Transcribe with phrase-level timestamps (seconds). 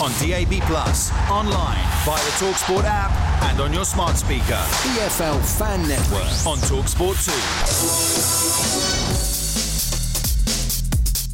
[0.00, 3.10] on DAB Plus, online, via the Talksport app,
[3.50, 4.62] and on your smart speaker.
[4.94, 6.22] EFL Fan Network.
[6.46, 7.16] On Talksport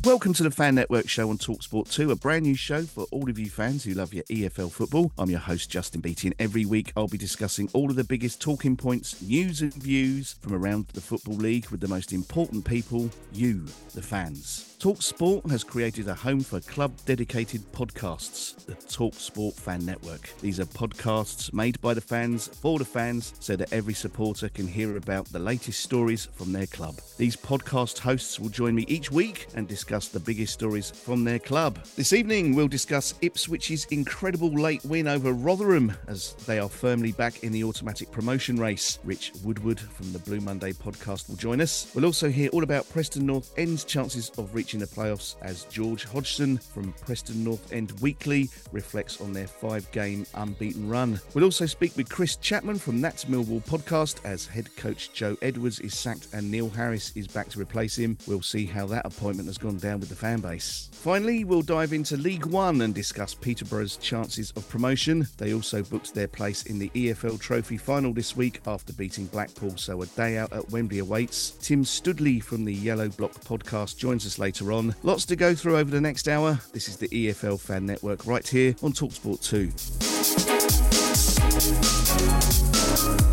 [0.02, 0.08] 2.
[0.08, 3.28] Welcome to the Fan Network show on Talksport 2, a brand new show for all
[3.28, 5.12] of you fans who love your EFL football.
[5.18, 8.40] I'm your host, Justin Beattie, and every week I'll be discussing all of the biggest
[8.40, 13.10] talking points, news, and views from around the Football League with the most important people,
[13.32, 14.73] you, the fans.
[14.84, 20.28] Talksport has created a home for club dedicated podcasts, the Talksport Fan Network.
[20.42, 24.66] These are podcasts made by the fans for the fans so that every supporter can
[24.66, 26.96] hear about the latest stories from their club.
[27.16, 31.38] These podcast hosts will join me each week and discuss the biggest stories from their
[31.38, 31.82] club.
[31.96, 37.42] This evening, we'll discuss Ipswich's incredible late win over Rotherham as they are firmly back
[37.42, 38.98] in the automatic promotion race.
[39.02, 41.90] Rich Woodward from the Blue Monday podcast will join us.
[41.94, 46.04] We'll also hear all about Preston North End's chances of reaching the playoffs as George
[46.04, 51.20] Hodgson from Preston North End Weekly reflects on their five game unbeaten run.
[51.34, 55.80] We'll also speak with Chris Chapman from That's Millwall podcast as head coach Joe Edwards
[55.80, 58.16] is sacked and Neil Harris is back to replace him.
[58.26, 60.88] We'll see how that appointment has gone down with the fan base.
[60.92, 65.26] Finally, we'll dive into League One and discuss Peterborough's chances of promotion.
[65.36, 69.76] They also booked their place in the EFL Trophy final this week after beating Blackpool,
[69.76, 71.50] so a day out at Wembley awaits.
[71.60, 74.94] Tim Stoodley from the Yellow Block podcast joins us later on.
[75.02, 76.58] Lots to go through over the next hour.
[76.72, 79.42] This is the EFL Fan Network right here on Talksport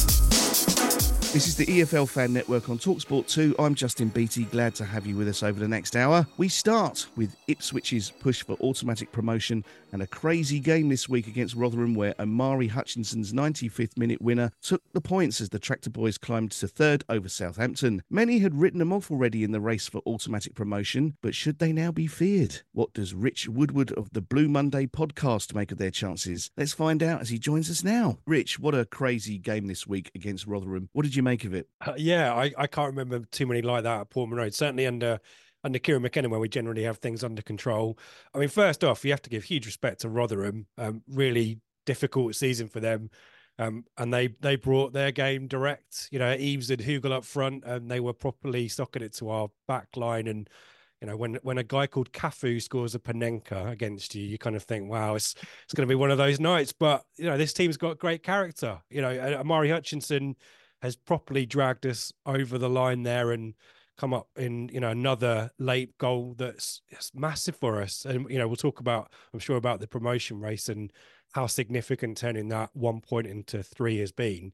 [0.06, 0.11] 2.
[1.34, 3.56] This is the EFL Fan Network on Talksport 2.
[3.58, 6.28] I'm Justin Beattie, glad to have you with us over the next hour.
[6.36, 11.56] We start with Ipswich's push for automatic promotion and a crazy game this week against
[11.56, 16.52] Rotherham where Omari Hutchinson's 95th minute winner took the points as the Tractor Boys climbed
[16.52, 18.04] to third over Southampton.
[18.10, 21.72] Many had written them off already in the race for automatic promotion, but should they
[21.72, 22.60] now be feared?
[22.74, 26.52] What does Rich Woodward of the Blue Monday podcast make of their chances?
[26.58, 28.18] Let's find out as he joins us now.
[28.28, 30.90] Rich, what a crazy game this week against Rotherham.
[30.92, 31.68] What did you make of it?
[31.86, 34.54] Uh, yeah, I, I can't remember too many like that at Portman Road.
[34.54, 35.20] Certainly under
[35.64, 37.98] under Kieran McKenna, where we generally have things under control.
[38.34, 40.66] I mean, first off, you have to give huge respect to Rotherham.
[40.78, 43.10] Um, really difficult season for them.
[43.60, 46.10] Um, and they they brought their game direct.
[46.12, 49.50] You know, Eaves and Hugill up front, and they were properly stocking it to our
[49.68, 50.28] back line.
[50.28, 50.50] And
[51.02, 54.56] you know, when when a guy called Cafu scores a Panenka against you, you kind
[54.56, 56.74] of think, wow, it's it's going to be one of those nights.
[56.74, 58.80] But you know, this team's got great character.
[58.90, 59.10] You know,
[59.40, 60.36] Omari Hutchinson
[60.82, 63.54] has properly dragged us over the line there and
[63.98, 66.82] come up in you know another late goal that's,
[67.14, 68.06] massive for us.
[68.06, 70.92] And you know we'll talk about i'm sure about the promotion race and
[71.34, 74.54] how significant turning that one point into three has been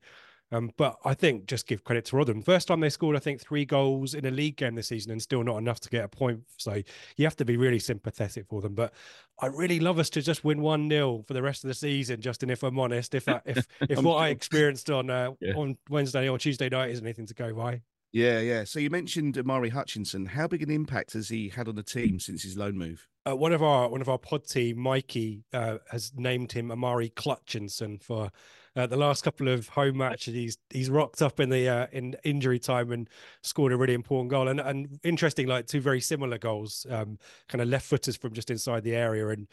[0.52, 2.42] um, but I think just give credit to Rotherham.
[2.42, 5.22] First time they scored, I think, three goals in a league game this season and
[5.22, 6.42] still not enough to get a point.
[6.58, 6.82] So
[7.18, 8.74] you have to be really sympathetic for them.
[8.74, 8.94] But
[9.40, 12.22] I really love us to just win 1 0 for the rest of the season,
[12.22, 13.14] Justin, if I'm honest.
[13.14, 15.54] If I, if if what I experienced on uh, yeah.
[15.54, 17.82] on Wednesday or Tuesday night is anything to go by.
[18.14, 18.64] Yeah, yeah.
[18.64, 20.26] So you mentioned Omari Hutchinson.
[20.26, 23.06] How big an impact has he had on the team since his loan move?
[23.28, 27.10] Uh, one of our one of our pod team, Mikey, uh, has named him Omari
[27.10, 28.32] Clutchinson for
[28.78, 32.16] uh, the last couple of home matches, he's he's rocked up in the uh, in
[32.24, 33.10] injury time and
[33.42, 34.48] scored a really important goal.
[34.48, 37.18] And and interesting, like two very similar goals, um,
[37.48, 39.28] kind of left footers from just inside the area.
[39.30, 39.48] And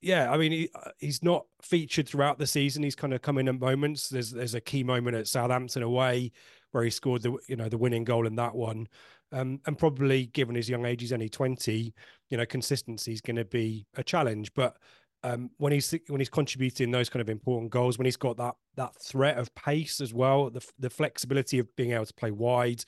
[0.00, 2.84] yeah, I mean, he, uh, he's not featured throughout the season.
[2.84, 4.08] He's kind of come in at moments.
[4.08, 6.30] There's there's a key moment at Southampton away
[6.70, 8.88] where he scored the you know the winning goal in that one.
[9.32, 11.92] Um, and probably given his young age, he's only 20,
[12.30, 14.54] you know, consistency is going to be a challenge.
[14.54, 14.76] But
[15.24, 18.54] um, when he's when he's contributing those kind of important goals, when he's got that
[18.76, 22.84] that threat of pace as well, the the flexibility of being able to play wide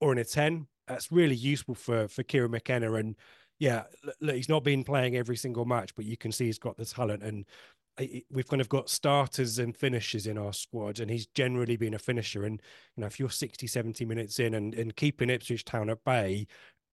[0.00, 2.92] or in a ten, that's really useful for for Kieran McKenna.
[2.94, 3.16] And
[3.58, 3.84] yeah,
[4.20, 6.84] look, he's not been playing every single match, but you can see he's got the
[6.84, 7.22] talent.
[7.22, 7.46] And
[8.30, 11.98] we've kind of got starters and finishers in our squad, and he's generally been a
[11.98, 12.44] finisher.
[12.44, 12.60] And
[12.96, 16.46] you know, if you're 60, 70 minutes in and, and keeping Ipswich Town at bay,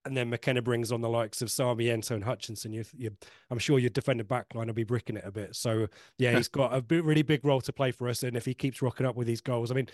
[0.08, 2.74] and then McKenna brings on the likes of Sarmiento and Hutchinson.
[2.74, 3.12] You, you,
[3.50, 5.56] I'm sure your defender backline will be bricking it a bit.
[5.56, 5.88] So
[6.18, 8.24] yeah, he's got a big, really big role to play for us.
[8.24, 9.90] And if he keeps rocking up with these goals, I mean,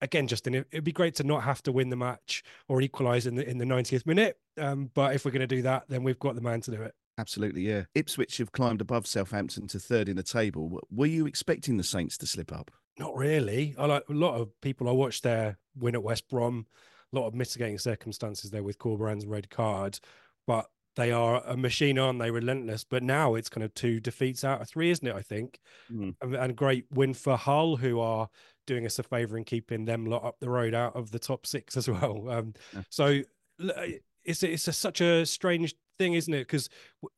[0.00, 3.26] again, Justin, it, would be great to not have to win the match or equalise
[3.26, 4.38] in the in the 90th minute.
[4.58, 6.82] Um, but if we're going to do that, then we've got the man to do
[6.82, 6.94] it.
[7.16, 7.84] Absolutely, yeah.
[7.94, 10.80] Ipswich have climbed above Southampton to third in the table.
[10.90, 12.72] Were you expecting the Saints to slip up?
[12.98, 13.74] Not really.
[13.78, 16.66] I like a lot of people I watched their win at West Brom
[17.14, 19.98] lot of mitigating circumstances there with Corberan's red card,
[20.46, 20.66] but
[20.96, 22.30] they are a machine, aren't they?
[22.30, 22.84] Relentless.
[22.84, 25.14] But now it's kind of two defeats out of three, isn't it?
[25.14, 25.58] I think,
[25.92, 26.14] mm.
[26.22, 28.28] and, great win for Hull, who are
[28.66, 31.46] doing us a favour in keeping them lot up the road out of the top
[31.46, 32.28] six as well.
[32.30, 32.82] Um, yeah.
[32.90, 33.20] So
[34.24, 36.40] it's it's a, such a strange thing, isn't it?
[36.40, 36.68] Because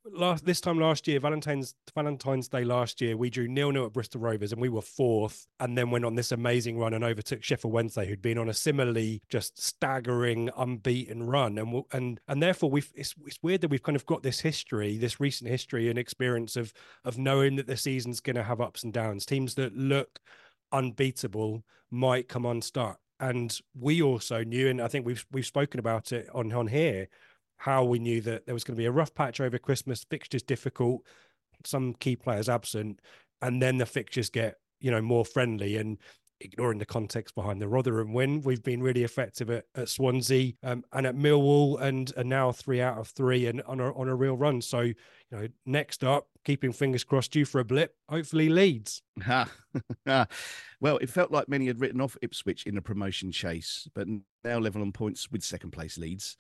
[0.05, 3.93] last this time last year, Valentine's Valentine's Day last year, we drew nil nil at
[3.93, 7.43] Bristol Rovers and we were fourth, and then went on this amazing run and overtook
[7.43, 12.71] Sheffield Wednesday, who'd been on a similarly just staggering unbeaten run, and and and therefore
[12.71, 15.99] we've it's, it's weird that we've kind of got this history, this recent history and
[15.99, 16.73] experience of
[17.05, 19.27] of knowing that the season's going to have ups and downs.
[19.27, 20.21] Teams that look
[20.73, 22.99] unbeatable might come unstuck.
[23.19, 27.09] And we also knew, and I think we've we've spoken about it on on here,
[27.57, 30.43] how we knew that there was going to be a rough patch over Christmas, fixtures
[30.43, 31.03] difficult,
[31.65, 33.01] some key players absent,
[33.43, 35.77] and then the fixtures get you know more friendly.
[35.77, 35.99] And
[36.41, 40.85] ignoring the context behind the Rotherham win, we've been really effective at, at Swansea um,
[40.93, 44.15] and at Millwall, and are now three out of three and on a on a
[44.15, 44.61] real run.
[44.61, 44.95] So you
[45.31, 49.03] know, next up, keeping fingers crossed, due for a blip, hopefully Leeds.
[50.07, 54.07] well, it felt like many had written off Ipswich in the promotion chase, but
[54.45, 56.37] now level on points with second place Leeds.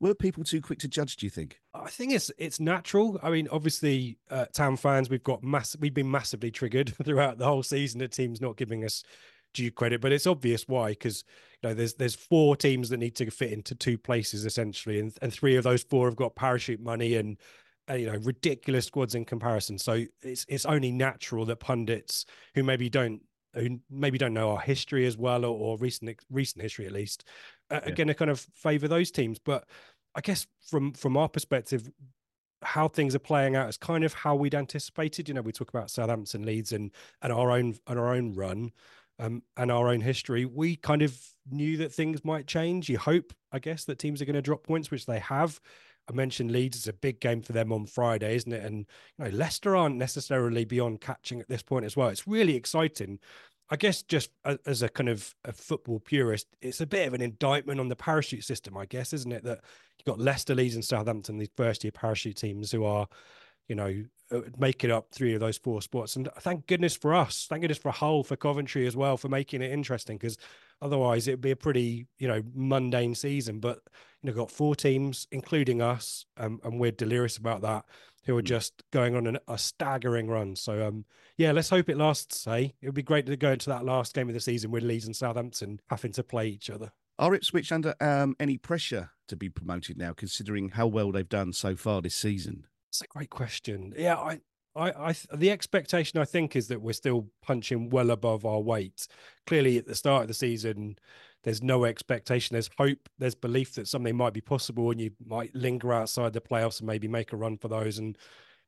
[0.00, 1.16] Were people too quick to judge?
[1.16, 1.60] Do you think?
[1.74, 3.20] I think it's it's natural.
[3.22, 7.44] I mean, obviously, uh, town fans, we've got mass, we've been massively triggered throughout the
[7.44, 8.00] whole season.
[8.00, 9.02] The team's not giving us
[9.52, 11.24] due credit, but it's obvious why because
[11.62, 15.12] you know there's there's four teams that need to fit into two places essentially, and
[15.20, 17.36] and three of those four have got parachute money and
[17.90, 19.78] uh, you know ridiculous squads in comparison.
[19.78, 22.24] So it's it's only natural that pundits
[22.54, 23.20] who maybe don't
[23.54, 27.24] who maybe don't know our history as well or, or recent recent history at least
[27.70, 27.92] uh, yeah.
[27.92, 29.38] are going to kind of favor those teams.
[29.38, 29.64] But
[30.14, 31.90] I guess from from our perspective,
[32.62, 35.28] how things are playing out is kind of how we'd anticipated.
[35.28, 36.90] You know, we talk about Southampton, Leeds, and
[37.22, 38.72] and our own and our own run.
[39.18, 41.20] Um, and our own history, we kind of
[41.50, 42.88] knew that things might change.
[42.88, 45.60] You hope, I guess, that teams are going to drop points, which they have.
[46.08, 48.64] I mentioned Leeds is a big game for them on Friday, isn't it?
[48.64, 48.86] And
[49.18, 52.08] you know, Leicester aren't necessarily beyond catching at this point as well.
[52.08, 53.18] It's really exciting.
[53.70, 54.30] I guess just
[54.66, 57.96] as a kind of a football purist, it's a bit of an indictment on the
[57.96, 59.44] parachute system, I guess, isn't it?
[59.44, 59.60] That
[59.98, 63.06] you've got Leicester, Leeds, and Southampton, these first year parachute teams who are,
[63.68, 64.02] you know,
[64.32, 66.16] uh, making up three of those four spots.
[66.16, 67.46] And thank goodness for us.
[67.48, 70.36] Thank goodness for Hull, for Coventry as well, for making it interesting because
[70.82, 73.60] otherwise it'd be a pretty, you know, mundane season.
[73.60, 73.80] But,
[74.22, 77.84] you know, got four teams, including us, um, and we're delirious about that,
[78.24, 78.46] who are mm.
[78.46, 80.56] just going on an, a staggering run.
[80.56, 81.04] So, um,
[81.36, 82.44] yeah, let's hope it lasts.
[82.44, 84.82] Hey, it would be great to go into that last game of the season with
[84.82, 86.92] Leeds and Southampton having to play each other.
[87.18, 91.52] Are Ipswich under um, any pressure to be promoted now, considering how well they've done
[91.52, 92.66] so far this season?
[92.88, 93.92] It's a great question.
[93.96, 94.40] Yeah, I,
[94.74, 99.06] I, I, the expectation I think is that we're still punching well above our weight.
[99.46, 100.96] Clearly, at the start of the season,
[101.42, 102.54] there's no expectation.
[102.54, 103.08] There's hope.
[103.18, 106.86] There's belief that something might be possible, and you might linger outside the playoffs and
[106.86, 108.16] maybe make a run for those and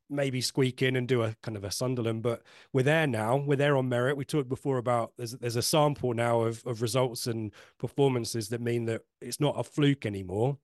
[0.09, 2.23] maybe squeak in and do a kind of a Sunderland.
[2.23, 2.43] But
[2.73, 3.37] we're there now.
[3.37, 4.17] We're there on merit.
[4.17, 8.61] We talked before about there's there's a sample now of of results and performances that
[8.61, 10.59] mean that it's not a fluke anymore.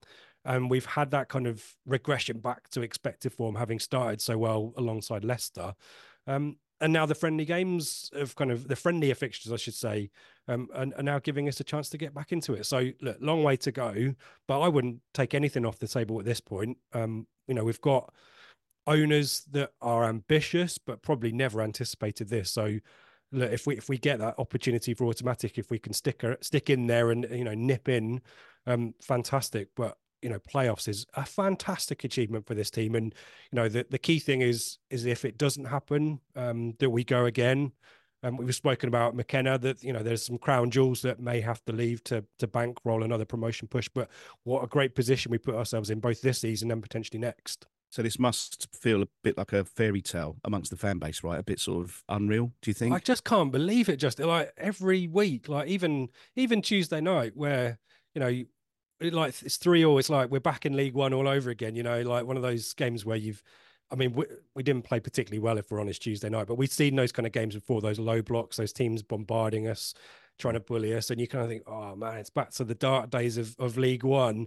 [0.44, 4.72] And we've had that kind of regression back to expected form, having started so well
[4.76, 5.74] alongside Leicester.
[6.26, 10.10] Um, and now the friendly games of kind of the friendlier fixtures, I should say,
[10.46, 12.66] um, are, are, now giving us a chance to get back into it.
[12.66, 14.14] So, look, long way to go,
[14.46, 16.78] but I wouldn't take anything off the table at this point.
[16.92, 18.12] Um, you know, we've got
[18.86, 22.50] owners that are ambitious, but probably never anticipated this.
[22.50, 22.78] So,
[23.32, 26.70] look, if we if we get that opportunity for automatic, if we can stick stick
[26.70, 28.20] in there and you know nip in,
[28.66, 29.68] um, fantastic.
[29.74, 33.14] But you know playoffs is a fantastic achievement for this team and
[33.50, 37.04] you know the, the key thing is is if it doesn't happen um that we
[37.04, 37.72] go again
[38.24, 41.64] um, we've spoken about McKenna that you know there's some crown jewels that may have
[41.66, 44.08] to leave to to bankroll another promotion push but
[44.44, 48.02] what a great position we put ourselves in both this season and potentially next so
[48.02, 51.38] this must feel a bit like a fairy tale amongst the fan base, right?
[51.38, 52.52] A bit sort of unreal.
[52.60, 52.94] Do you think?
[52.94, 53.96] I just can't believe it.
[53.96, 57.78] Just like every week, like even even Tuesday night, where
[58.14, 58.44] you know
[59.00, 59.98] like it's three all.
[59.98, 61.74] It's like we're back in League One all over again.
[61.74, 63.42] You know, like one of those games where you've.
[63.90, 66.70] I mean, we, we didn't play particularly well if we're honest Tuesday night, but we've
[66.70, 67.80] seen those kind of games before.
[67.80, 69.94] Those low blocks, those teams bombarding us,
[70.38, 72.74] trying to bully us, and you kind of think, oh man, it's back to the
[72.74, 74.46] dark days of of League One.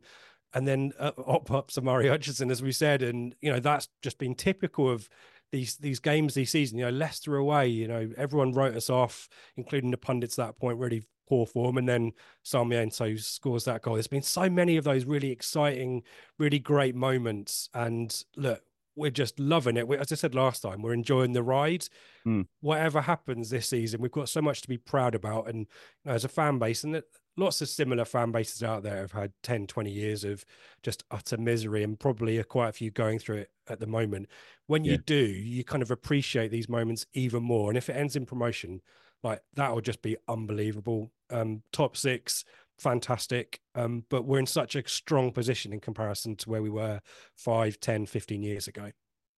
[0.53, 4.17] And then uh, up up Omari Hutchinson, as we said, and you know that's just
[4.17, 5.09] been typical of
[5.51, 6.77] these these games this season.
[6.77, 7.67] You know, Leicester away.
[7.67, 11.77] You know, everyone wrote us off, including the pundits at that point, really poor form,
[11.77, 12.11] and then
[12.43, 13.93] Sarmiento scores that goal.
[13.93, 16.03] There's been so many of those really exciting,
[16.37, 18.61] really great moments, and look,
[18.95, 19.87] we're just loving it.
[19.87, 21.85] We, as I said last time, we're enjoying the ride.
[22.25, 22.47] Mm.
[22.59, 25.65] Whatever happens this season, we've got so much to be proud about, and you
[26.05, 27.01] know, as a fan base, and
[27.37, 30.43] lots of similar fan bases out there have had 10 20 years of
[30.83, 34.27] just utter misery and probably a quite a few going through it at the moment
[34.67, 34.93] when yeah.
[34.93, 38.25] you do you kind of appreciate these moments even more and if it ends in
[38.25, 38.81] promotion
[39.23, 41.11] like that will just be unbelievable.
[41.29, 42.43] Um, top six,
[42.79, 43.59] fantastic.
[43.75, 47.01] Um, but we're in such a strong position in comparison to where we were
[47.37, 48.91] 5, 10, 15 years ago.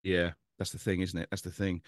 [0.04, 1.28] Yeah, that's the thing, isn't it?
[1.30, 1.82] That's the thing.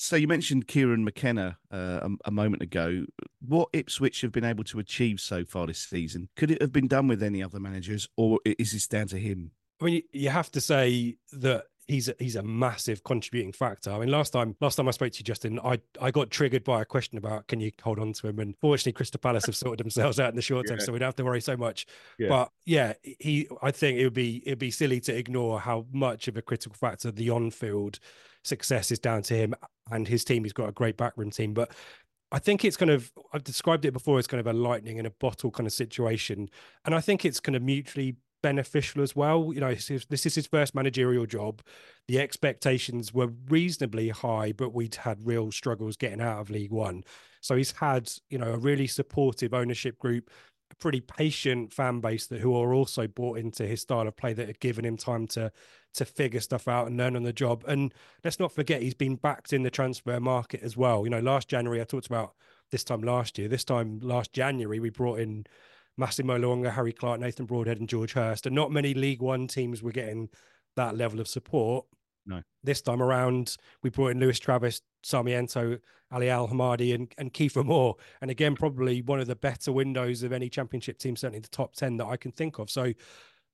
[0.00, 3.04] So you mentioned Kieran McKenna uh, a, a, moment ago.
[3.44, 6.86] What Ipswich have been able to achieve so far this season, could it have been
[6.86, 9.50] done with any other managers, or is this down to him?
[9.82, 13.90] I mean, you have to say that he's a, he's a massive contributing factor.
[13.90, 16.62] I mean, last time last time I spoke to you, Justin, I I got triggered
[16.62, 19.56] by a question about can you hold on to him, and fortunately, Crystal Palace have
[19.56, 20.84] sorted themselves out in the short term, yeah.
[20.84, 21.86] so we don't have to worry so much.
[22.18, 22.28] Yeah.
[22.28, 26.28] But yeah, he I think it would be it'd be silly to ignore how much
[26.28, 27.98] of a critical factor the on-field
[28.44, 29.54] success is down to him
[29.90, 30.44] and his team.
[30.44, 31.72] He's got a great backroom team, but
[32.30, 35.06] I think it's kind of I've described it before as kind of a lightning in
[35.06, 36.50] a bottle kind of situation,
[36.84, 39.52] and I think it's kind of mutually beneficial as well.
[39.52, 41.62] You know, this is his first managerial job.
[42.06, 47.04] The expectations were reasonably high, but we'd had real struggles getting out of League One.
[47.40, 50.30] So he's had, you know, a really supportive ownership group,
[50.70, 54.32] a pretty patient fan base that who are also bought into his style of play
[54.32, 55.52] that have given him time to
[55.94, 57.64] to figure stuff out and learn on the job.
[57.66, 57.92] And
[58.22, 61.04] let's not forget he's been backed in the transfer market as well.
[61.04, 62.34] You know, last January I talked about
[62.70, 63.48] this time last year.
[63.48, 65.46] This time last January we brought in
[65.98, 68.46] Massimo Luongo, Harry Clarke, Nathan Broadhead, and George Hirst.
[68.46, 70.30] And not many League One teams were getting
[70.76, 71.84] that level of support.
[72.24, 72.42] No.
[72.62, 75.78] This time around, we brought in Lewis Travis, Sarmiento,
[76.12, 77.96] Ali Al Hamadi, and, and Kieffer Moore.
[78.20, 81.74] And again, probably one of the better windows of any championship team, certainly the top
[81.74, 82.70] 10 that I can think of.
[82.70, 82.92] So,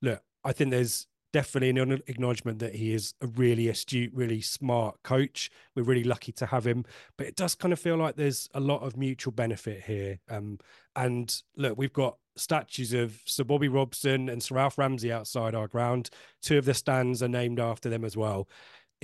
[0.02, 5.02] look, I think there's definitely an acknowledgement that he is a really astute, really smart
[5.02, 5.50] coach.
[5.74, 6.84] We're really lucky to have him,
[7.18, 10.20] but it does kind of feel like there's a lot of mutual benefit here.
[10.30, 10.60] Um,
[10.94, 15.66] and look, we've got statues of Sir Bobby Robson and Sir Alf Ramsey outside our
[15.66, 16.08] ground.
[16.40, 18.46] Two of the stands are named after them as well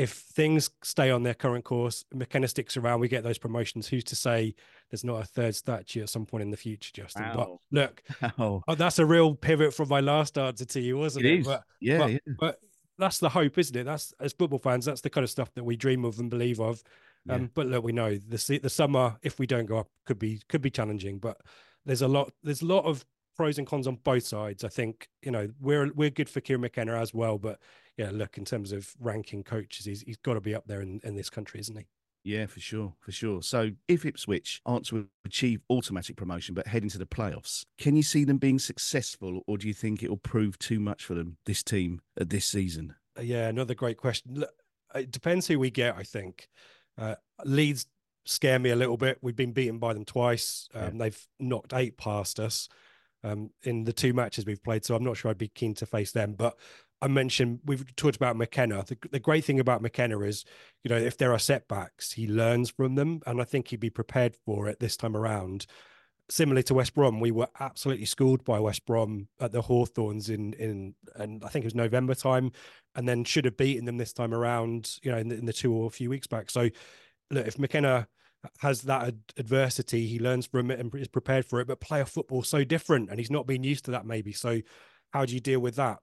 [0.01, 3.87] if things stay on their current course, McKenna sticks around, we get those promotions.
[3.87, 4.55] Who's to say
[4.91, 7.25] there's not a third statue at some point in the future, Justin?
[7.25, 7.61] Wow.
[7.71, 8.03] But look,
[8.39, 11.41] oh, that's a real pivot from my last answer to you, wasn't it?
[11.41, 11.45] it?
[11.45, 12.61] But, yeah, but, yeah, but
[12.97, 13.85] that's the hope, isn't it?
[13.85, 16.61] That's as football fans, that's the kind of stuff that we dream of and believe
[16.61, 16.83] of.
[17.29, 17.49] Um, yeah.
[17.53, 20.63] but look, we know the the summer, if we don't go up, could be could
[20.63, 21.19] be challenging.
[21.19, 21.37] But
[21.85, 23.05] there's a lot there's a lot of
[23.37, 24.65] pros and cons on both sides.
[24.65, 27.59] I think you know we're we're good for Kieran McKenna as well, but
[28.01, 31.01] yeah, look in terms of ranking coaches, he's he's got to be up there in,
[31.05, 31.87] in this country, isn't he?
[32.25, 33.43] Yeah, for sure, for sure.
[33.43, 38.03] So if Ipswich aren't to achieve automatic promotion but head into the playoffs, can you
[38.03, 41.37] see them being successful, or do you think it will prove too much for them
[41.45, 42.95] this team at this season?
[43.19, 44.45] Uh, yeah, another great question.
[44.95, 45.95] It depends who we get.
[45.97, 46.49] I think
[46.97, 47.87] uh, Leeds
[48.25, 49.19] scare me a little bit.
[49.21, 50.69] We've been beaten by them twice.
[50.75, 50.91] Um, yeah.
[51.05, 52.71] They've knocked eight past us
[53.23, 54.87] um, in the two matches we've played.
[54.87, 56.33] So I'm not sure I'd be keen to face them.
[56.33, 56.57] But
[57.03, 58.85] I mentioned we've talked about McKenna.
[58.87, 60.45] The, the, great thing about McKenna is,
[60.85, 63.91] you know, if there are setbacks, he learns from them, and I think he'd be
[63.91, 65.67] prepared for it this time around.
[66.29, 70.53] Similarly to West Brom, we were absolutely schooled by West Brom at the Hawthorns in
[70.55, 72.53] in and I think it was November time,
[72.95, 75.53] and then should have beaten them this time around, you know, in the, in the
[75.53, 76.51] two or a few weeks back.
[76.51, 76.69] So,
[77.31, 78.07] look, if McKenna
[78.59, 81.67] has that ad- adversity, he learns from it and is prepared for it.
[81.67, 84.33] But player football so different, and he's not been used to that maybe.
[84.33, 84.61] So,
[85.13, 85.99] how do you deal with that?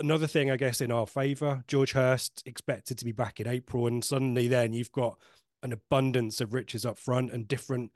[0.00, 3.86] Another thing, I guess, in our favour, George Hirst expected to be back in April,
[3.86, 5.18] and suddenly then you've got
[5.62, 7.92] an abundance of riches up front and different,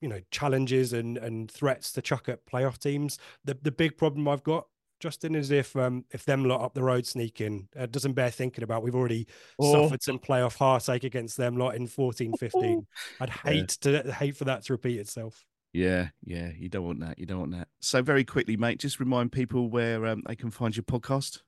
[0.00, 3.18] you know, challenges and and threats to chuck at playoff teams.
[3.44, 4.66] The the big problem I've got
[5.00, 8.64] Justin, is if um, if them lot up the road sneaking uh, doesn't bear thinking
[8.64, 8.82] about.
[8.82, 9.26] We've already
[9.58, 9.72] oh.
[9.72, 12.86] suffered some playoff heartache against them lot in 14, 15.
[13.20, 14.02] I'd hate yeah.
[14.02, 15.44] to hate for that to repeat itself.
[15.76, 17.18] Yeah, yeah, you don't want that.
[17.18, 17.68] You don't want that.
[17.80, 21.40] So very quickly, mate, just remind people where um, they can find your podcast.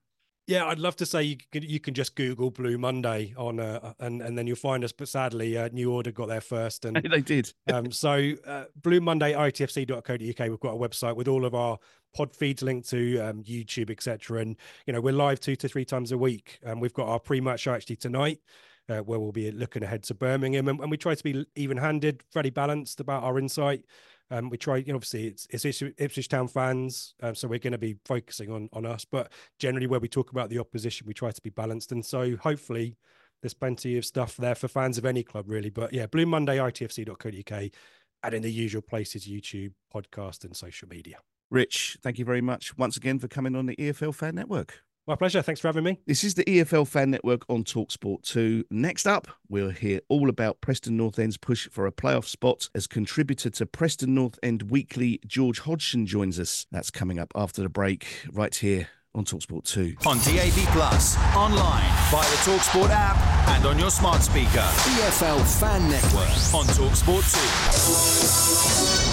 [0.47, 3.95] Yeah, I'd love to say you can, you can just Google Blue Monday on uh,
[4.01, 4.93] and and then you'll find us.
[4.93, 7.53] But sadly, uh, New Order got there first, and they did.
[7.73, 10.49] um, so uh, Blue Monday itfc.co.uk.
[10.51, 11.79] We've got a website with all of our
[12.15, 14.41] pod feeds linked to um, YouTube, etc.
[14.43, 14.57] And
[14.87, 16.59] you know we're live two to three times a week.
[16.63, 18.41] And we've got our pre-match show actually tonight.
[18.91, 22.23] Uh, where we'll be looking ahead to Birmingham, and, and we try to be even-handed,
[22.33, 23.85] fairly balanced about our insight.
[24.31, 27.73] Um, we try, you know, obviously it's, it's Ipswich Town fans, um, so we're going
[27.73, 29.05] to be focusing on on us.
[29.05, 32.37] But generally, where we talk about the opposition, we try to be balanced, and so
[32.37, 32.97] hopefully
[33.43, 35.71] there's plenty of stuff there for fans of any club, really.
[35.71, 37.71] But yeah, Blue Monday, itfc.co.uk,
[38.23, 41.17] and in the usual places, YouTube, podcast, and social media.
[41.51, 44.83] Rich, thank you very much once again for coming on the EFL Fan Network.
[45.09, 45.41] My pleasure.
[45.41, 45.99] Thanks for having me.
[46.07, 48.67] This is the EFL Fan Network on Talksport 2.
[48.71, 52.69] Next up, we'll hear all about Preston North End's push for a playoff spot.
[52.75, 56.67] As contributor to Preston North End Weekly, George Hodgson joins us.
[56.71, 59.97] That's coming up after the break, right here on Talksport 2.
[60.05, 63.17] On DAB Plus, online, via the Talksport app,
[63.49, 64.61] and on your smart speaker.
[64.61, 67.25] EFL Fan Network on Talksport
[69.05, 69.08] 2.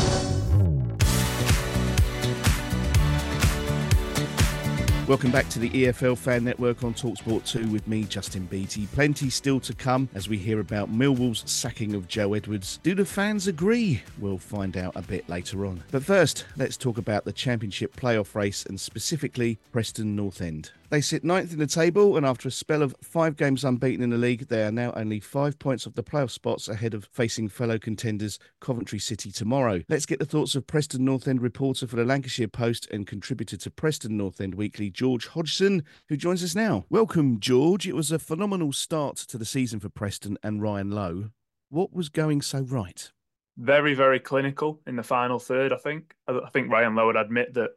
[5.07, 8.87] Welcome back to the EFL Fan Network on Talksport 2 with me, Justin Beattie.
[8.87, 12.79] Plenty still to come as we hear about Millwall's sacking of Joe Edwards.
[12.81, 14.01] Do the fans agree?
[14.17, 15.83] We'll find out a bit later on.
[15.91, 20.71] But first, let's talk about the Championship playoff race and specifically Preston North End.
[20.89, 24.11] They sit ninth in the table, and after a spell of five games unbeaten in
[24.11, 27.49] the league, they are now only five points off the playoff spots ahead of facing
[27.49, 29.81] fellow contenders Coventry City tomorrow.
[29.89, 33.57] Let's get the thoughts of Preston North End reporter for the Lancashire Post and contributor
[33.57, 36.85] to Preston North End Weekly, George Hodgson, who joins us now.
[36.89, 37.87] Welcome, George.
[37.87, 41.29] It was a phenomenal start to the season for Preston and Ryan Lowe.
[41.69, 43.11] What was going so right?
[43.57, 46.13] Very, very clinical in the final third, I think.
[46.27, 47.71] I think Ryan Lowe would admit that,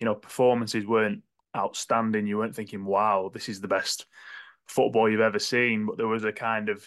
[0.00, 1.22] you know, performances weren't
[1.58, 2.26] outstanding.
[2.26, 4.06] You weren't thinking, wow, this is the best
[4.66, 5.86] football you've ever seen.
[5.86, 6.84] But there was a kind of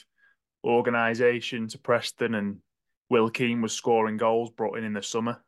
[0.64, 2.58] organisation to Preston, and
[3.10, 5.44] Will Keane was scoring goals brought in in the summer.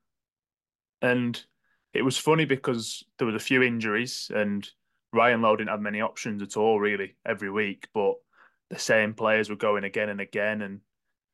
[1.01, 1.42] And
[1.94, 4.68] it was funny because there was a few injuries, and
[5.12, 7.88] Ryan Lowe didn't have many options at all, really, every week.
[7.94, 8.15] But
[8.70, 10.82] the same players were going again and again, and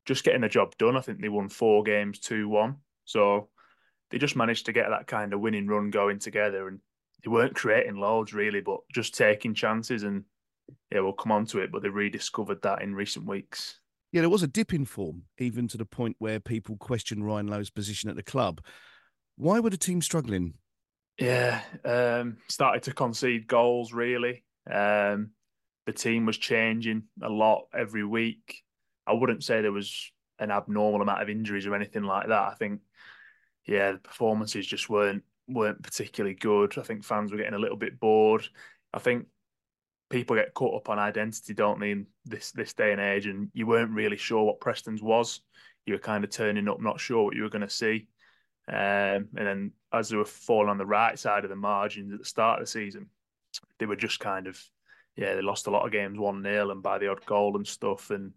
[0.05, 0.97] just getting the job done.
[0.97, 2.75] I think they won four games, 2 1.
[3.05, 3.49] So
[4.11, 6.67] they just managed to get that kind of winning run going together.
[6.67, 6.79] And
[7.23, 10.03] they weren't creating loads really, but just taking chances.
[10.03, 10.23] And
[10.91, 13.79] yeah, we'll come on to it, but they rediscovered that in recent weeks.
[14.11, 17.47] Yeah, there was a dip in form, even to the point where people question Ryan
[17.47, 18.61] Lowe's position at the club.
[19.35, 20.55] Why were the team struggling?
[21.19, 24.43] Yeah, um, started to concede goals really.
[24.69, 25.31] Um,
[25.85, 28.61] the team was changing a lot every week.
[29.05, 32.47] I wouldn't say there was an abnormal amount of injuries or anything like that.
[32.51, 32.81] I think,
[33.65, 36.77] yeah, the performances just weren't weren't particularly good.
[36.77, 38.47] I think fans were getting a little bit bored.
[38.93, 39.27] I think
[40.09, 43.49] people get caught up on identity, don't they, in this this day and age, and
[43.53, 45.41] you weren't really sure what Preston's was.
[45.85, 48.07] You were kind of turning up, not sure what you were going to see.
[48.67, 52.19] Um, and then as they were falling on the right side of the margins at
[52.19, 53.07] the start of the season,
[53.79, 54.61] they were just kind of,
[55.15, 57.65] yeah, they lost a lot of games 1 0 and by the odd goal and
[57.65, 58.11] stuff.
[58.11, 58.33] And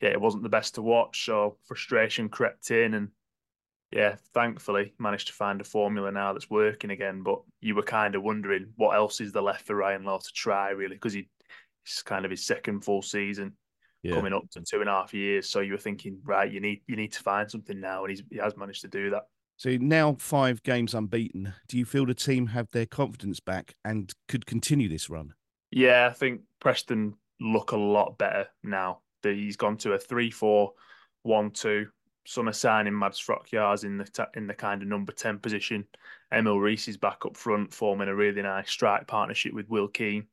[0.00, 1.26] yeah, it wasn't the best to watch.
[1.26, 2.94] So frustration crept in.
[2.94, 3.08] And
[3.96, 7.22] yeah, thankfully managed to find a formula now that's working again.
[7.22, 10.32] But you were kind of wondering what else is there left for Ryan Lowe to
[10.34, 11.28] try, really, because he
[11.82, 13.54] it's kind of his second full season
[14.02, 14.14] yeah.
[14.14, 15.48] coming up to two and a half years.
[15.48, 18.22] So you were thinking, right, you need you need to find something now, and he's,
[18.30, 19.22] he has managed to do that.
[19.56, 21.54] So now five games unbeaten.
[21.66, 25.32] Do you feel the team have their confidence back and could continue this run?
[25.70, 29.00] Yeah, I think Preston look a lot better now.
[29.22, 30.72] That he's gone to a 3 4
[31.22, 31.86] 1 2
[32.26, 35.86] summer signing Mads Stråkjærs in the in the kind of number ten position.
[36.32, 40.26] Emil Riis is back up front, forming a really nice strike partnership with Will Keane.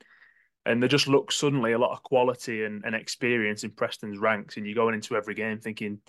[0.65, 4.57] And there just looks suddenly a lot of quality and, and experience in Preston's ranks.
[4.57, 5.99] And you're going into every game thinking,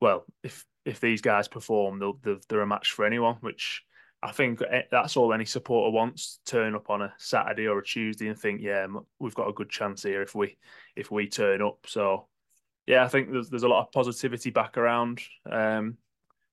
[0.00, 3.84] well, if if these guys perform, they'll, they're, they're a match for anyone, which
[4.20, 6.40] I think eh, that's all any supporter wants.
[6.44, 8.86] Turn up on a Saturday or a Tuesday and think, yeah,
[9.18, 10.58] we've got a good chance here if we
[10.96, 11.86] if we turn up.
[11.86, 12.28] So
[12.86, 15.20] yeah, I think there's there's a lot of positivity back around.
[15.50, 15.96] Um,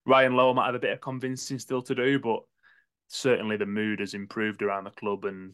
[0.06, 2.42] Ryan Lowe might have a bit of convincing still to do, but
[3.08, 5.54] certainly the mood has improved around the club, and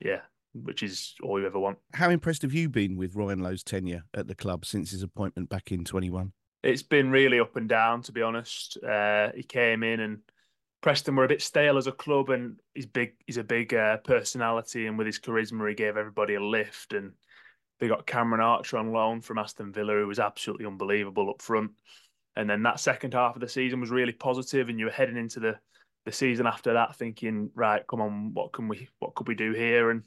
[0.00, 0.20] yeah,
[0.54, 1.78] which is all you ever want.
[1.92, 5.48] How impressed have you been with Ryan Lowe's tenure at the club since his appointment
[5.48, 6.32] back in 21?
[6.62, 8.78] It's been really up and down, to be honest.
[8.82, 10.20] Uh, he came in and
[10.84, 13.14] Preston were a bit stale as a club, and he's big.
[13.26, 16.92] He's a big uh, personality, and with his charisma, he gave everybody a lift.
[16.92, 17.12] And
[17.80, 21.72] they got Cameron Archer on loan from Aston Villa, who was absolutely unbelievable up front.
[22.36, 25.16] And then that second half of the season was really positive, and you were heading
[25.16, 25.58] into the
[26.04, 29.52] the season after that thinking, right, come on, what can we, what could we do
[29.52, 29.90] here?
[29.90, 30.02] And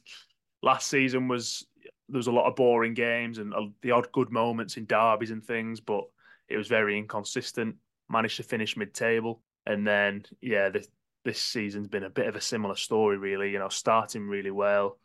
[0.61, 1.65] last season was
[2.09, 5.31] there was a lot of boring games and uh, the odd good moments in derbies
[5.31, 6.03] and things, but
[6.47, 7.75] it was very inconsistent.
[8.09, 10.87] Managed to finish mid-table, and then yeah, this
[11.25, 13.51] this season's been a bit of a similar story, really.
[13.51, 14.97] You know, starting really well,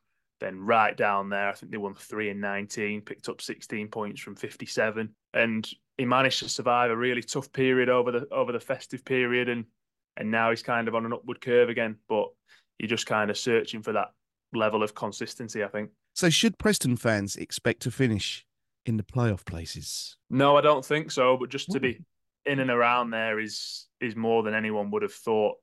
[0.43, 4.21] then right down there, I think they won three and 19, picked up 16 points
[4.21, 5.15] from 57.
[5.35, 9.49] And he managed to survive a really tough period over the over the festive period
[9.49, 9.65] and
[10.17, 11.97] and now he's kind of on an upward curve again.
[12.09, 12.29] But
[12.79, 14.09] you're just kind of searching for that
[14.53, 15.91] level of consistency, I think.
[16.15, 18.45] So should Preston fans expect to finish
[18.85, 20.17] in the playoff places?
[20.29, 21.37] No, I don't think so.
[21.37, 22.01] But just to be
[22.45, 25.57] in and around there is is more than anyone would have thought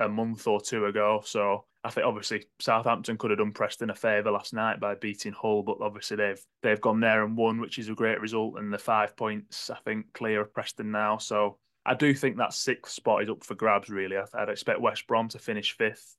[0.00, 1.22] a month or two ago.
[1.24, 5.32] So I think obviously Southampton could have done Preston a favour last night by beating
[5.32, 8.58] Hull, but obviously they've they've gone there and won, which is a great result.
[8.58, 11.18] And the five points, I think, clear of Preston now.
[11.18, 13.88] So I do think that sixth spot is up for grabs.
[13.88, 16.16] Really, I'd expect West Brom to finish fifth.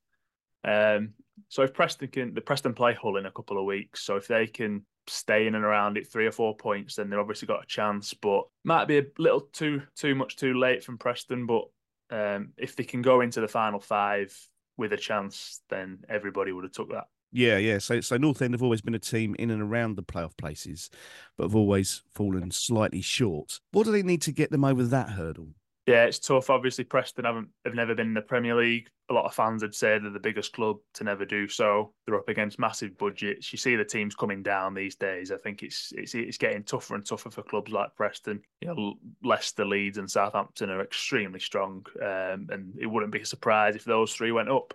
[0.63, 1.13] Um,
[1.49, 4.01] so if Preston can, the Preston play Hull in a couple of weeks.
[4.03, 7.19] So if they can stay in and around it three or four points, then they've
[7.19, 8.13] obviously got a chance.
[8.13, 11.47] But might be a little too too much too late from Preston.
[11.47, 11.65] But
[12.11, 14.33] um, if they can go into the final five
[14.79, 17.07] with a chance, then everybody would have took that.
[17.31, 17.77] Yeah, yeah.
[17.77, 20.89] So, so North End have always been a team in and around the playoff places,
[21.37, 23.59] but have always fallen slightly short.
[23.71, 25.49] What do they need to get them over that hurdle?
[25.85, 26.49] Yeah, it's tough.
[26.49, 28.89] Obviously, Preston haven't have never been in the Premier League.
[29.09, 31.93] A lot of fans would say they're the biggest club to never do so.
[32.05, 33.51] They're up against massive budgets.
[33.51, 35.31] You see the teams coming down these days.
[35.31, 38.41] I think it's it's it's getting tougher and tougher for clubs like Preston.
[38.61, 38.93] You know,
[39.23, 43.83] Leicester, Leeds, and Southampton are extremely strong, um, and it wouldn't be a surprise if
[43.83, 44.73] those three went up.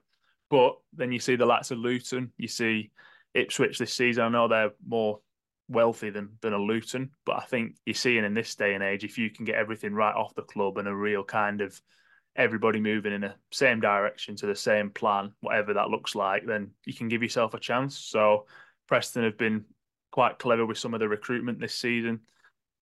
[0.51, 2.33] But then you see the likes of Luton.
[2.37, 2.91] You see
[3.35, 4.25] Ipswich this season.
[4.25, 5.21] I know they're more
[5.69, 7.11] wealthy than than a Luton.
[7.25, 9.95] But I think you're seeing in this day and age, if you can get everything
[9.95, 11.81] right off the club and a real kind of
[12.37, 16.71] everybody moving in the same direction to the same plan, whatever that looks like, then
[16.85, 17.97] you can give yourself a chance.
[17.99, 18.47] So
[18.89, 19.65] Preston have been
[20.11, 22.21] quite clever with some of the recruitment this season,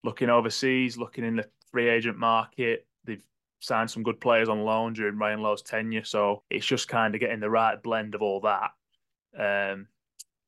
[0.04, 2.86] looking overseas, looking in the free agent market.
[3.04, 3.24] They've
[3.60, 6.04] signed some good players on loan during Ryan Lowe's tenure.
[6.04, 8.70] So it's just kind of getting the right blend of all that.
[9.38, 9.88] Um,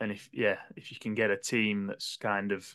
[0.00, 2.66] and if yeah, if you can get a team that's kind of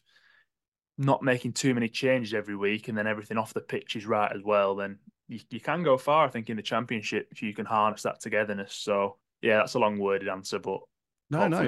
[0.97, 4.31] not making too many changes every week, and then everything off the pitch is right
[4.35, 6.25] as well, then you, you can go far.
[6.25, 8.73] I think in the championship if you can harness that togetherness.
[8.73, 10.81] So yeah, that's a long worded answer, but
[11.29, 11.61] no, no,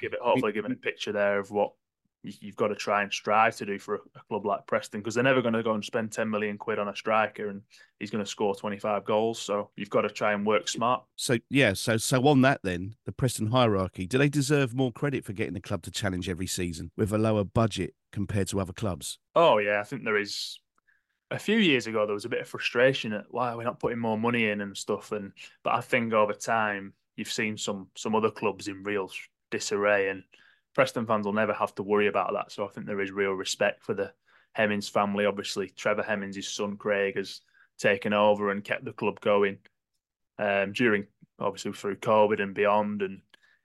[0.00, 1.72] give it hopefully giving a picture there of what
[2.22, 5.24] you've got to try and strive to do for a, club like Preston because they're
[5.24, 7.62] never going to go and spend 10 million quid on a striker and
[7.98, 9.40] he's going to score 25 goals.
[9.40, 11.04] So you've got to try and work smart.
[11.16, 15.24] So, yeah, so so on that then, the Preston hierarchy, do they deserve more credit
[15.24, 18.72] for getting the club to challenge every season with a lower budget compared to other
[18.72, 19.18] clubs?
[19.34, 20.60] Oh, yeah, I think there is.
[21.30, 23.98] A few years ago, there was a bit of frustration at why we're not putting
[23.98, 25.12] more money in and stuff.
[25.12, 29.10] And but I think over time, you've seen some some other clubs in real
[29.50, 30.22] disarray and
[30.78, 32.52] Preston fans will never have to worry about that.
[32.52, 34.12] So I think there is real respect for the
[34.52, 35.26] Hemmings family.
[35.26, 37.40] Obviously, Trevor Hemmings, his son Craig, has
[37.78, 39.58] taken over and kept the club going
[40.38, 41.06] um, during,
[41.40, 43.02] obviously, through COVID and beyond.
[43.02, 43.22] And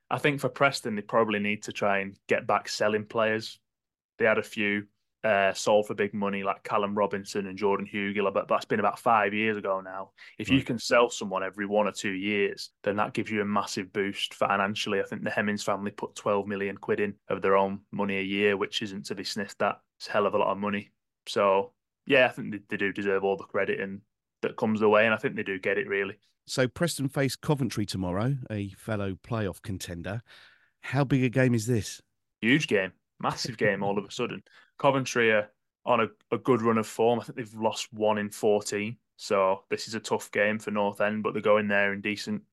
[0.09, 3.59] I think for Preston, they probably need to try and get back selling players.
[4.17, 4.87] They had a few
[5.23, 8.99] uh, sold for big money like Callum Robinson and Jordan Hugill, but that's been about
[8.99, 10.11] five years ago now.
[10.37, 10.57] If right.
[10.57, 13.93] you can sell someone every one or two years, then that gives you a massive
[13.93, 14.99] boost financially.
[14.99, 18.23] I think the Hemmings family put 12 million quid in of their own money a
[18.23, 19.79] year, which isn't to be sniffed at.
[19.97, 20.91] It's a hell of a lot of money.
[21.27, 21.71] So,
[22.05, 24.01] yeah, I think they, they do deserve all the credit and
[24.41, 26.15] that comes their way, and I think they do get it really.
[26.45, 30.21] So, Preston face Coventry tomorrow, a fellow playoff contender.
[30.81, 32.01] How big a game is this?
[32.41, 32.91] Huge game,
[33.23, 34.43] massive game all of a sudden.
[34.77, 35.49] Coventry are
[35.85, 37.19] on a, a good run of form.
[37.19, 38.97] I think they've lost one in 14.
[39.17, 42.43] So this is a tough game for North End, but they're going there in decent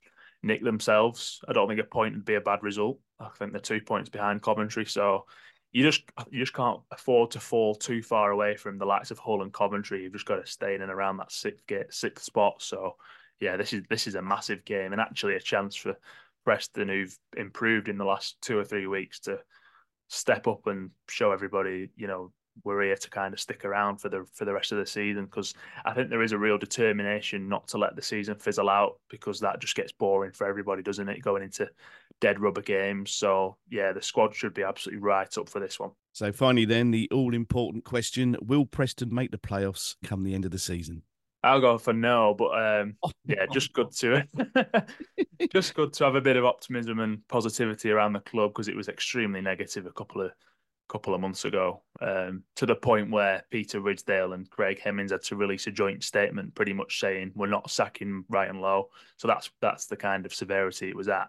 [0.42, 1.40] nick themselves.
[1.48, 2.98] I don't think a point would be a bad result.
[3.18, 4.87] I think they're two points behind Coventry.
[4.87, 5.26] So
[5.72, 9.18] you just you just can't afford to fall too far away from the likes of
[9.18, 10.02] Hull and Coventry.
[10.02, 12.62] You've just got to stay in and around that sixth sixth spot.
[12.62, 12.96] So
[13.40, 15.96] yeah, this is this is a massive game and actually a chance for
[16.44, 19.38] Preston, who've improved in the last two or three weeks, to
[20.11, 22.33] step up and show everybody, you know,
[22.64, 25.25] we're here to kind of stick around for the for the rest of the season
[25.25, 28.99] because I think there is a real determination not to let the season fizzle out
[29.09, 31.23] because that just gets boring for everybody, doesn't it?
[31.23, 31.68] Going into
[32.20, 33.12] dead rubber games.
[33.12, 35.92] So yeah, the squad should be absolutely right up for this one.
[36.12, 40.44] So finally, then the all important question: Will Preston make the playoffs come the end
[40.44, 41.03] of the season?
[41.42, 44.26] I'll go for no, but um, yeah, just good to
[45.53, 48.76] just good to have a bit of optimism and positivity around the club because it
[48.76, 50.33] was extremely negative a couple of
[50.90, 55.22] couple of months ago, um, to the point where Peter Ridsdale and Craig Hemmings had
[55.22, 58.88] to release a joint statement, pretty much saying we're not sacking Ryan Lowe.
[59.16, 61.29] So that's that's the kind of severity it was at.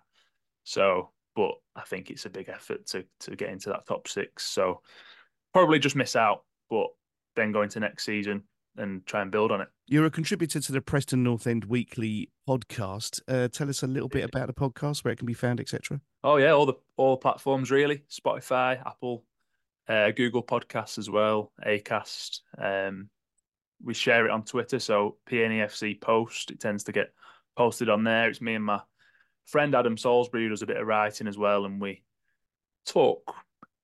[0.63, 4.45] So, but I think it's a big effort to to get into that top six.
[4.45, 4.81] So
[5.53, 6.87] probably just miss out, but
[7.35, 8.43] then going to next season
[8.77, 9.67] and try and build on it.
[9.87, 13.21] You're a contributor to the Preston North End Weekly podcast.
[13.27, 15.99] Uh, tell us a little bit about the podcast, where it can be found, etc.
[16.23, 19.25] Oh yeah, all the all the platforms really: Spotify, Apple,
[19.87, 22.41] uh, Google Podcasts as well, Acast.
[22.57, 23.09] Um,
[23.83, 26.51] we share it on Twitter, so PNEFC post.
[26.51, 27.13] It tends to get
[27.57, 28.29] posted on there.
[28.29, 28.81] It's me and my
[29.45, 32.03] friend Adam Salisbury who does a bit of writing as well, and we
[32.85, 33.35] talk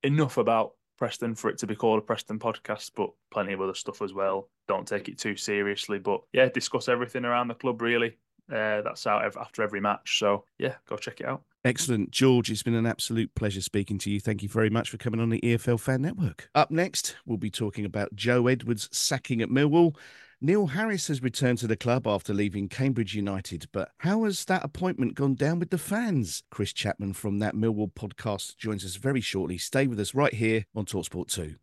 [0.03, 3.73] enough about Preston for it to be called a Preston podcast, but plenty of other
[3.73, 4.49] stuff as well.
[4.67, 8.17] Don't take it too seriously, but yeah, discuss everything around the club really.
[8.51, 10.19] Uh, that's out after every match.
[10.19, 11.43] So yeah, go check it out.
[11.65, 12.11] Excellent.
[12.11, 14.21] George, it's been an absolute pleasure speaking to you.
[14.21, 16.49] Thank you very much for coming on the EFL Fan Network.
[16.55, 19.95] Up next, we'll be talking about Joe Edwards sacking at Millwall.
[20.39, 24.63] Neil Harris has returned to the club after leaving Cambridge United, but how has that
[24.63, 26.43] appointment gone down with the fans?
[26.51, 29.57] Chris Chapman from that Millwall podcast joins us very shortly.
[29.57, 31.55] Stay with us right here on Talksport 2.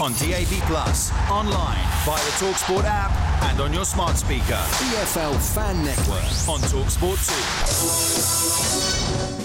[0.00, 3.12] On DAB Plus, online, via the Talksport app,
[3.44, 4.42] and on your smart speaker.
[4.42, 6.24] EFL Fan Network.
[6.48, 7.20] On Talksport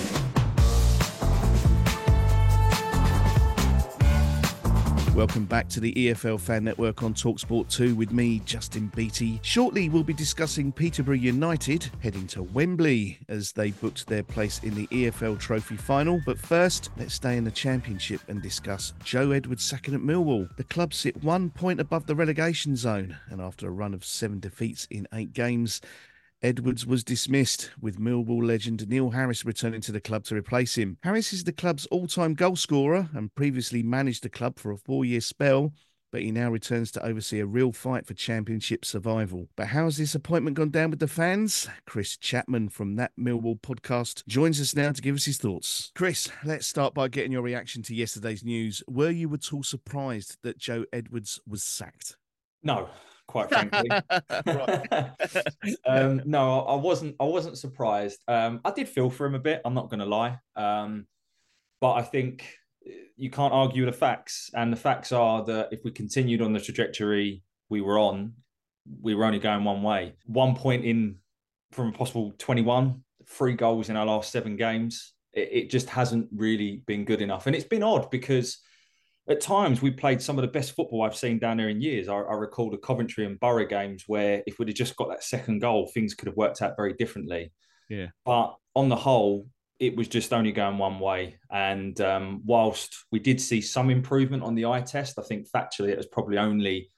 [0.02, 0.07] 2.
[5.18, 9.40] Welcome back to the EFL Fan Network on Talksport 2 with me, Justin Beattie.
[9.42, 14.76] Shortly, we'll be discussing Peterborough United heading to Wembley as they booked their place in
[14.76, 16.22] the EFL Trophy final.
[16.24, 20.56] But first, let's stay in the Championship and discuss Joe Edwards second at Millwall.
[20.56, 24.40] The club sit one point above the relegation zone, and after a run of seven
[24.40, 25.82] defeats in eight games,
[26.44, 31.00] Edwards was dismissed, with Millwall legend Neil Harris returning to the club to replace him.
[31.02, 35.04] Harris is the club's all time goalscorer and previously managed the club for a four
[35.04, 35.74] year spell,
[36.12, 39.48] but he now returns to oversee a real fight for championship survival.
[39.56, 41.68] But how's this appointment gone down with the fans?
[41.88, 45.92] Chris Chapman from That Millwall podcast joins us now to give us his thoughts.
[45.96, 48.84] Chris, let's start by getting your reaction to yesterday's news.
[48.88, 52.16] Were you at all surprised that Joe Edwards was sacked?
[52.62, 52.90] No,
[53.28, 53.90] quite frankly.
[55.86, 57.16] um, no, I wasn't.
[57.20, 58.20] I wasn't surprised.
[58.28, 59.62] Um, I did feel for him a bit.
[59.66, 61.06] I'm not going to lie, um,
[61.80, 62.46] but I think
[63.16, 66.60] you can't argue the facts, and the facts are that if we continued on the
[66.60, 68.34] trajectory we were on,
[69.02, 70.14] we were only going one way.
[70.26, 71.18] One point in
[71.72, 75.14] from a possible 21, three goals in our last seven games.
[75.34, 78.60] It, it just hasn't really been good enough, and it's been odd because
[79.30, 82.08] at times we played some of the best football I've seen down there in years.
[82.08, 85.24] I, I, recall the Coventry and Borough games where if we'd have just got that
[85.24, 87.52] second goal, things could have worked out very differently.
[87.90, 88.08] Yeah.
[88.26, 89.48] But on the whole,
[89.80, 91.40] it was just only going one way.
[91.52, 95.90] And um, whilst we did see some improvement on the eye test, I think factually
[95.90, 96.90] it was probably only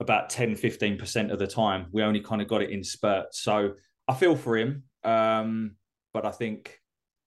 [0.00, 1.86] about 10, 15% of the time.
[1.92, 3.40] We only kind of got it in spurts.
[3.40, 3.74] So
[4.06, 4.84] I feel for him.
[5.02, 5.72] Um,
[6.12, 6.78] but I think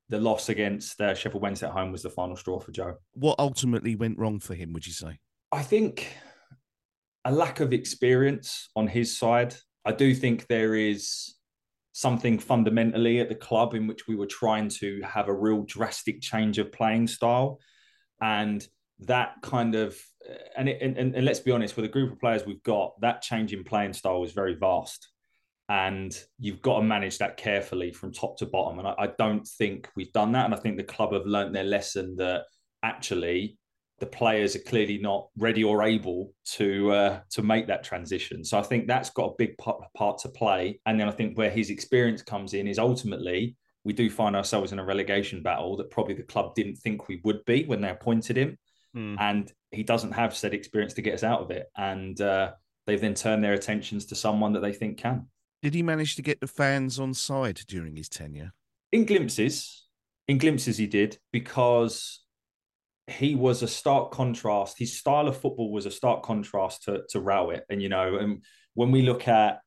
[0.09, 2.95] the loss against uh, Sheffield Wednesday at home was the final straw for Joe.
[3.13, 5.19] What ultimately went wrong for him, would you say?
[5.51, 6.07] I think
[7.25, 9.55] a lack of experience on his side.
[9.85, 11.35] I do think there is
[11.91, 16.21] something fundamentally at the club in which we were trying to have a real drastic
[16.21, 17.59] change of playing style.
[18.21, 18.65] And
[18.99, 19.97] that kind of,
[20.55, 23.21] and, it, and, and let's be honest, with a group of players we've got, that
[23.21, 25.09] change in playing style is very vast
[25.69, 28.79] and you've got to manage that carefully from top to bottom.
[28.79, 30.45] And I, I, don't think we've done that.
[30.45, 32.43] And I think the club have learned their lesson that
[32.83, 33.57] actually
[33.99, 38.45] the players are clearly not ready or able to uh, to make that transition.
[38.45, 40.79] So I think that's got a big part, part to play.
[40.85, 44.71] And then I think where his experience comes in is ultimately we do find ourselves
[44.71, 47.89] in a relegation battle that probably the club didn't think we would be when they
[47.89, 48.57] appointed him.
[48.95, 49.15] Mm.
[49.19, 51.67] And he doesn't have said experience to get us out of it.
[51.75, 52.51] And uh,
[52.85, 55.27] they've then turned their attentions to someone that they think can.
[55.61, 58.53] Did he manage to get the fans on side during his tenure?
[58.91, 59.87] In glimpses,
[60.27, 62.23] in glimpses, he did because
[63.07, 64.77] he was a stark contrast.
[64.77, 68.43] His style of football was a stark contrast to to Rowett, and you know, and
[68.75, 69.61] when we look at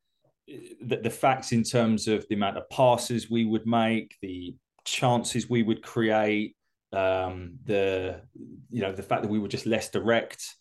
[0.47, 5.49] the, the facts in terms of the amount of passes we would make, the chances
[5.49, 6.55] we would create,
[6.93, 8.21] um, the
[8.69, 10.55] you know the fact that we were just less direct.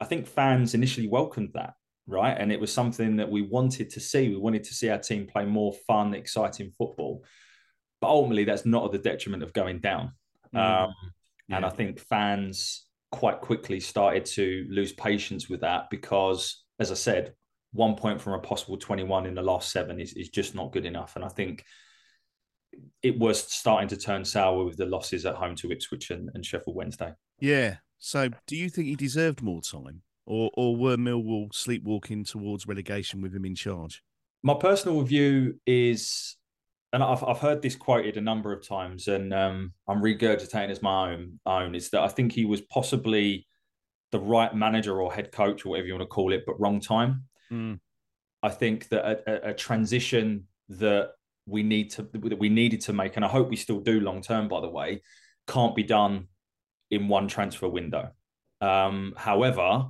[0.00, 1.74] I think fans initially welcomed that
[2.06, 2.36] right?
[2.38, 4.28] And it was something that we wanted to see.
[4.28, 7.24] We wanted to see our team play more fun, exciting football.
[8.00, 10.12] But ultimately, that's not at the detriment of going down.
[10.54, 10.58] Mm.
[10.58, 10.94] Um,
[11.48, 11.56] yeah.
[11.56, 16.94] And I think fans quite quickly started to lose patience with that because, as I
[16.94, 17.34] said,
[17.72, 20.86] one point from a possible 21 in the last seven is, is just not good
[20.86, 21.16] enough.
[21.16, 21.64] And I think
[23.02, 26.44] it was starting to turn sour with the losses at home to Ipswich and, and
[26.44, 27.12] Sheffield Wednesday.
[27.38, 27.76] Yeah.
[27.98, 30.02] So, do you think he deserved more time?
[30.26, 34.02] Or or were Millwall sleepwalking towards relegation with him in charge?
[34.42, 36.36] My personal view is,
[36.92, 40.82] and I've I've heard this quoted a number of times, and um, I'm regurgitating as
[40.82, 43.46] my own own is that I think he was possibly
[44.12, 46.80] the right manager or head coach or whatever you want to call it, but wrong
[46.80, 47.24] time.
[47.50, 47.80] Mm.
[48.42, 51.10] I think that a, a, a transition that
[51.46, 54.22] we need to that we needed to make, and I hope we still do long
[54.22, 55.02] term, by the way,
[55.46, 56.28] can't be done
[56.90, 58.10] in one transfer window.
[58.60, 59.86] Um, however,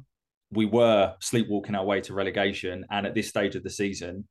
[0.50, 2.84] we were sleepwalking our way to relegation.
[2.90, 4.26] And at this stage of the season,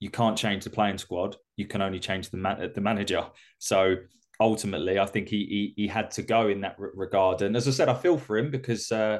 [0.00, 1.36] you can't change the playing squad.
[1.56, 3.26] You can only change the man- the manager.
[3.58, 3.96] So
[4.40, 7.42] ultimately, I think he, he, he had to go in that regard.
[7.42, 9.18] And as I said, I feel for him because uh,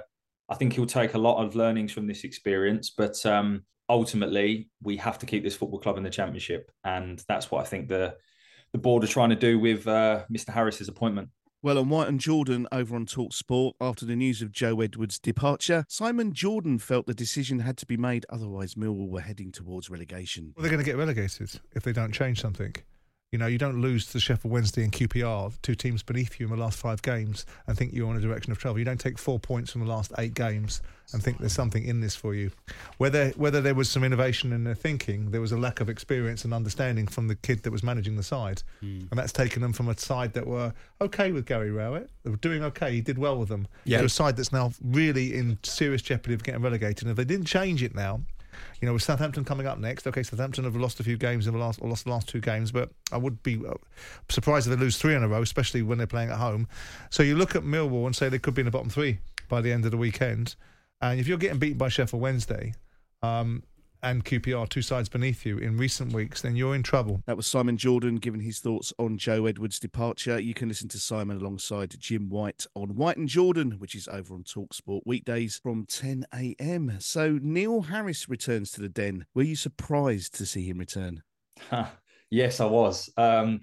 [0.49, 2.91] I think he'll take a lot of learnings from this experience.
[2.91, 7.51] But um, ultimately, we have to keep this football club in the championship, and that's
[7.51, 8.15] what I think the
[8.73, 10.51] the board are trying to do with uh, Mr.
[10.51, 11.31] Harris's appointment.
[11.61, 15.19] Well, on White and Jordan over on Talk Sport, after the news of Joe Edwards'
[15.19, 19.91] departure, Simon Jordan felt the decision had to be made, otherwise Millwall were heading towards
[19.91, 20.53] relegation.
[20.55, 22.77] Well, they're going to get relegated if they don't change something.
[23.31, 26.51] You know, you don't lose to Sheffield Wednesday and QPR, two teams beneath you in
[26.51, 28.79] the last five games, and think you're on a direction of travel.
[28.79, 30.81] You don't take four points from the last eight games
[31.13, 32.51] and think there's something in this for you.
[32.97, 36.47] Whether whether there was some innovation in their thinking, there was a lack of experience
[36.47, 39.11] and understanding from the kid that was managing the side, mm.
[39.11, 42.37] and that's taken them from a side that were okay with Gary Rowett, they were
[42.37, 42.93] doing okay.
[42.93, 43.69] He did well with them.
[43.85, 43.99] Yeah.
[43.99, 47.03] To a side that's now really in serious jeopardy of getting relegated.
[47.03, 48.23] And if they didn't change it now,
[48.81, 51.53] you know, with Southampton coming up next, okay, Southampton have lost a few games in
[51.53, 53.75] the last, or lost the last two games, but I would be uh,
[54.29, 56.69] surprised if they lose three in a row, especially when they're playing at home.
[57.11, 59.19] So you look at Millwall and say they could be in the bottom three
[59.49, 60.57] by the end of the weekend.
[61.01, 62.75] And if you're getting beaten by Sheffield Wednesday,
[63.23, 63.63] um,
[64.03, 67.23] and QPR, two sides beneath you in recent weeks, then you're in trouble.
[67.27, 70.39] That was Simon Jordan giving his thoughts on Joe Edwards' departure.
[70.39, 74.35] You can listen to Simon alongside Jim White on White and Jordan, which is over
[74.35, 76.97] on Talksport weekdays from 10 a.m.
[77.01, 79.27] So Neil Harris returns to the den.
[79.35, 81.23] Were you surprised to see him return?
[82.31, 83.11] yes, I was.
[83.17, 83.61] Um,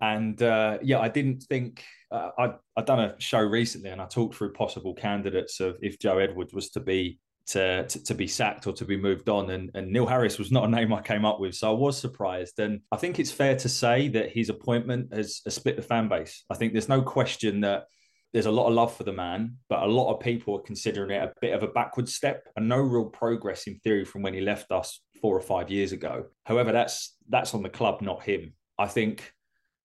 [0.00, 4.06] and uh, yeah, I didn't think uh, I'd, I'd done a show recently and I
[4.06, 7.18] talked through possible candidates of if Joe Edwards was to be
[7.50, 9.50] to, to, to, be sacked or to be moved on.
[9.50, 11.54] And, and Neil Harris was not a name I came up with.
[11.54, 12.58] So I was surprised.
[12.58, 16.08] And I think it's fair to say that his appointment has, has split the fan
[16.08, 16.44] base.
[16.50, 17.84] I think there's no question that
[18.32, 21.10] there's a lot of love for the man, but a lot of people are considering
[21.10, 24.34] it a bit of a backward step and no real progress in theory from when
[24.34, 26.26] he left us four or five years ago.
[26.44, 28.54] However, that's that's on the club, not him.
[28.78, 29.32] I think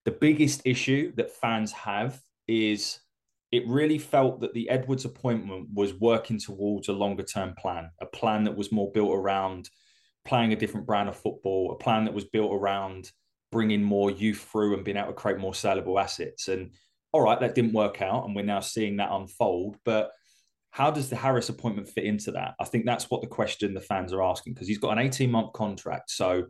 [0.06, 3.00] the biggest issue that fans have is
[3.52, 8.06] it really felt that the Edwards appointment was working towards a longer term plan, a
[8.06, 9.70] plan that was more built around
[10.26, 13.12] playing a different brand of football, a plan that was built around
[13.52, 16.48] bringing more youth through and being able to create more saleable assets.
[16.48, 16.72] And
[17.14, 19.78] all right, that didn't work out, and we're now seeing that unfold.
[19.86, 20.12] But
[20.72, 22.56] how does the Harris appointment fit into that?
[22.60, 25.32] I think that's what the question the fans are asking because he's got an 18
[25.32, 26.12] month contract.
[26.12, 26.48] So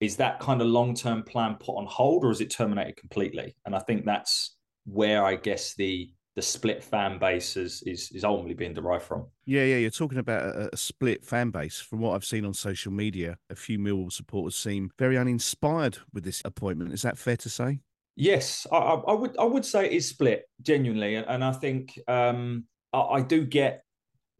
[0.00, 3.54] is that kind of long term plan put on hold or is it terminated completely?
[3.64, 8.22] And I think that's where I guess the the split fan base is, is, is
[8.22, 9.26] ultimately being derived from.
[9.44, 11.80] Yeah, yeah, you're talking about a, a, split fan base.
[11.80, 16.22] From what I've seen on social media, a few Millwall supporters seem very uninspired with
[16.22, 16.92] this appointment.
[16.92, 17.80] Is that fair to say?
[18.14, 21.98] Yes, I, I would I would say it is split genuinely, and, and I think
[22.06, 23.82] um, I, I, do get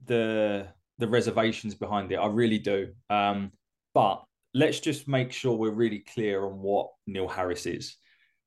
[0.06, 2.16] the the reservations behind it.
[2.16, 2.92] I really do.
[3.10, 3.50] Um,
[3.92, 4.22] but
[4.54, 7.96] let's just make sure we're really clear on what Neil Harris is.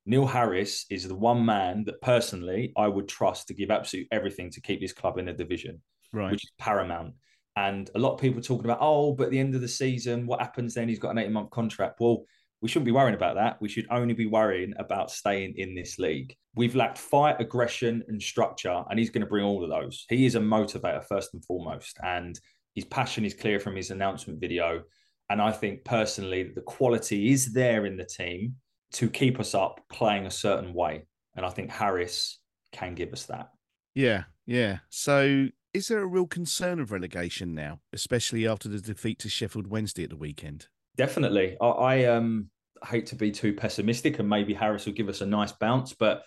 [0.04, 4.50] Neil Harris is the one man that personally I would trust to give absolutely everything
[4.50, 5.80] to keep this club in the division,
[6.12, 6.32] right.
[6.32, 7.14] which is paramount.
[7.56, 10.26] And a lot of people talking about, oh, but at the end of the season,
[10.26, 10.88] what happens then?
[10.88, 12.00] He's got an 18 month contract.
[12.00, 12.24] Well,
[12.62, 13.60] we shouldn't be worrying about that.
[13.60, 16.34] We should only be worrying about staying in this league.
[16.54, 20.06] We've lacked fight, aggression, and structure, and he's going to bring all of those.
[20.08, 21.98] He is a motivator, first and foremost.
[22.02, 22.38] And
[22.74, 24.82] his passion is clear from his announcement video.
[25.28, 28.56] And I think personally that the quality is there in the team
[28.92, 31.06] to keep us up playing a certain way.
[31.36, 32.38] And I think Harris
[32.72, 33.50] can give us that.
[33.94, 34.78] Yeah, yeah.
[34.90, 39.66] So is there a real concern of relegation now, especially after the defeat to Sheffield
[39.66, 40.66] Wednesday at the weekend?
[40.96, 41.56] Definitely.
[41.60, 42.50] I, I um
[42.84, 46.22] hate to be too pessimistic and maybe Harris will give us a nice bounce, but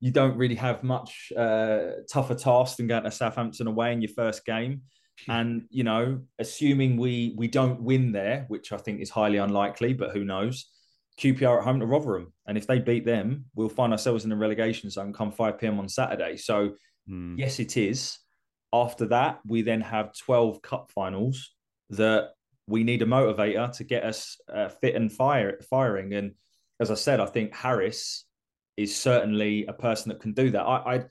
[0.00, 4.10] you don't really have much uh, tougher task than going to Southampton away in your
[4.10, 4.82] first game.
[5.28, 9.92] And you know, assuming we we don't win there, which I think is highly unlikely,
[9.92, 10.70] but who knows?
[11.20, 12.32] QPR at home to Rotherham.
[12.46, 15.78] And if they beat them, we'll find ourselves in the relegation zone come 5 p.m.
[15.78, 16.36] on Saturday.
[16.36, 16.70] So,
[17.08, 17.38] mm.
[17.38, 18.18] yes, it is.
[18.72, 21.52] After that, we then have 12 cup finals
[21.90, 22.30] that
[22.66, 26.14] we need a motivator to get us uh, fit and fire, firing.
[26.14, 26.34] And
[26.78, 28.24] as I said, I think Harris
[28.76, 30.62] is certainly a person that can do that.
[30.62, 31.04] I, I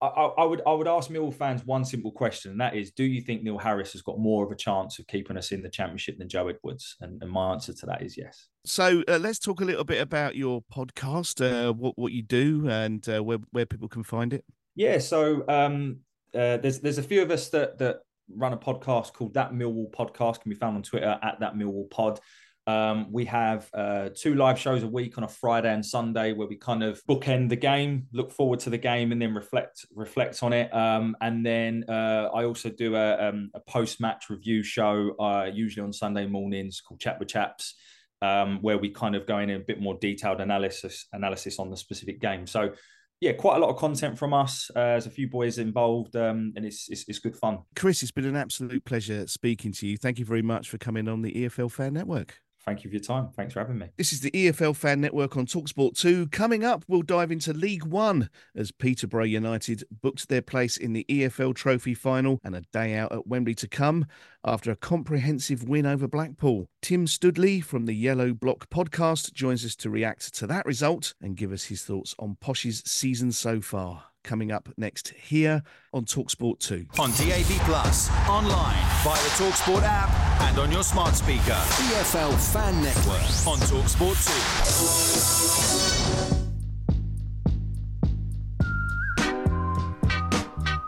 [0.00, 3.02] I, I, would I would ask Mill fans one simple question, and that is: Do
[3.02, 5.68] you think Neil Harris has got more of a chance of keeping us in the
[5.68, 6.96] championship than Joe Edwards?
[7.00, 8.46] And, and my answer to that is yes.
[8.64, 12.68] So uh, let's talk a little bit about your podcast, uh, what what you do,
[12.68, 14.44] and uh, where where people can find it.
[14.76, 15.98] Yeah, so um,
[16.32, 19.90] uh, there's there's a few of us that that run a podcast called That Millwall
[19.90, 20.42] Podcast.
[20.42, 22.20] Can be found on Twitter at That Millwall Pod.
[22.68, 26.46] Um, we have uh, two live shows a week on a Friday and Sunday where
[26.46, 30.42] we kind of bookend the game, look forward to the game, and then reflect reflect
[30.42, 30.72] on it.
[30.74, 35.48] Um, and then uh, I also do a, um, a post match review show, uh,
[35.50, 37.74] usually on Sunday mornings, called Chat with Chaps,
[38.20, 41.76] um, where we kind of go in a bit more detailed analysis analysis on the
[41.76, 42.46] specific game.
[42.46, 42.74] So
[43.22, 44.70] yeah, quite a lot of content from us.
[44.76, 47.60] Uh, there's a few boys involved, um, and it's, it's, it's good fun.
[47.74, 49.96] Chris, it's been an absolute pleasure speaking to you.
[49.96, 52.42] Thank you very much for coming on the EFL Fan Network.
[52.68, 53.30] Thank you for your time.
[53.34, 53.86] Thanks for having me.
[53.96, 56.26] This is the EFL Fan Network on Talksport 2.
[56.26, 61.06] Coming up, we'll dive into League One as Peterborough United booked their place in the
[61.08, 64.04] EFL Trophy final and a day out at Wembley to come
[64.44, 66.68] after a comprehensive win over Blackpool.
[66.82, 71.38] Tim Stoodley from the Yellow Block podcast joins us to react to that result and
[71.38, 75.62] give us his thoughts on Posh's season so far coming up next here
[75.94, 76.86] on Talksport 2.
[76.98, 80.10] On DAB Plus, online, via the Talksport app,
[80.42, 81.58] and on your smart speaker.
[81.88, 83.22] EFL Fan Network.
[83.48, 85.37] On Talksport 2.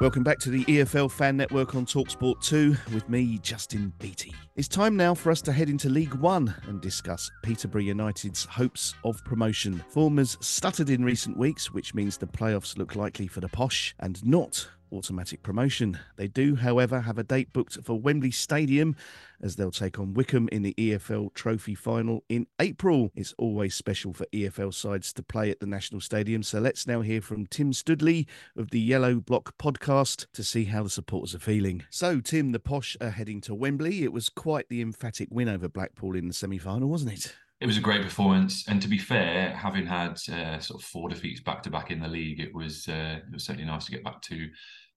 [0.00, 4.32] Welcome back to the EFL Fan Network on Talksport 2 with me, Justin Beattie.
[4.56, 8.94] It's time now for us to head into League One and discuss Peterborough United's hopes
[9.04, 9.84] of promotion.
[9.90, 13.94] Form has stuttered in recent weeks, which means the playoffs look likely for the Posh
[14.00, 15.98] and not automatic promotion.
[16.16, 18.96] They do, however, have a date booked for Wembley Stadium
[19.40, 23.10] as they'll take on Wycombe in the EFL Trophy final in April.
[23.14, 26.42] It's always special for EFL sides to play at the National Stadium.
[26.42, 28.26] So let's now hear from Tim Stoodley
[28.56, 31.84] of the Yellow Block podcast to see how the supporters are feeling.
[31.90, 34.04] So, Tim, the Posh are heading to Wembley.
[34.04, 37.34] It was quite the emphatic win over Blackpool in the semi final, wasn't it?
[37.60, 41.10] It was a great performance, and to be fair, having had uh, sort of four
[41.10, 43.92] defeats back to back in the league, it was uh, it was certainly nice to
[43.92, 44.48] get back to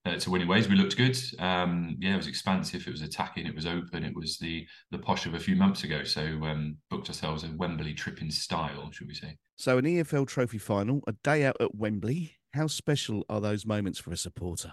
[0.06, 0.68] uh, to winning ways.
[0.68, 1.18] We looked good.
[1.38, 2.86] Um, yeah, it was expansive.
[2.86, 3.46] It was attacking.
[3.46, 4.04] It was open.
[4.04, 6.04] It was the the posh of a few months ago.
[6.04, 9.36] So um, booked ourselves a Wembley trip in style, should we say?
[9.56, 12.36] So an EFL Trophy final, a day out at Wembley.
[12.54, 14.72] How special are those moments for a supporter?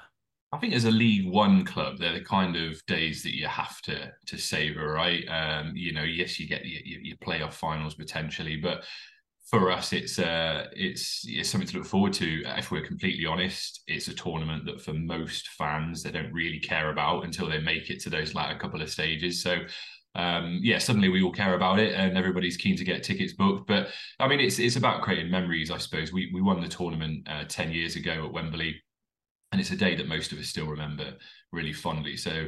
[0.53, 3.81] I think as a League One club, they're the kind of days that you have
[3.83, 5.23] to to savor, right?
[5.29, 8.83] Um, you know, yes, you get your, your playoff finals potentially, but
[9.49, 12.43] for us, it's uh, it's it's something to look forward to.
[12.57, 16.91] If we're completely honest, it's a tournament that for most fans they don't really care
[16.91, 19.41] about until they make it to those latter couple of stages.
[19.43, 19.59] So.
[20.13, 23.65] Um, yeah, suddenly we all care about it, and everybody's keen to get tickets booked.
[23.65, 23.87] But
[24.19, 26.11] I mean, it's it's about creating memories, I suppose.
[26.11, 28.75] We we won the tournament uh, ten years ago at Wembley,
[29.51, 31.13] and it's a day that most of us still remember
[31.51, 32.17] really fondly.
[32.17, 32.47] So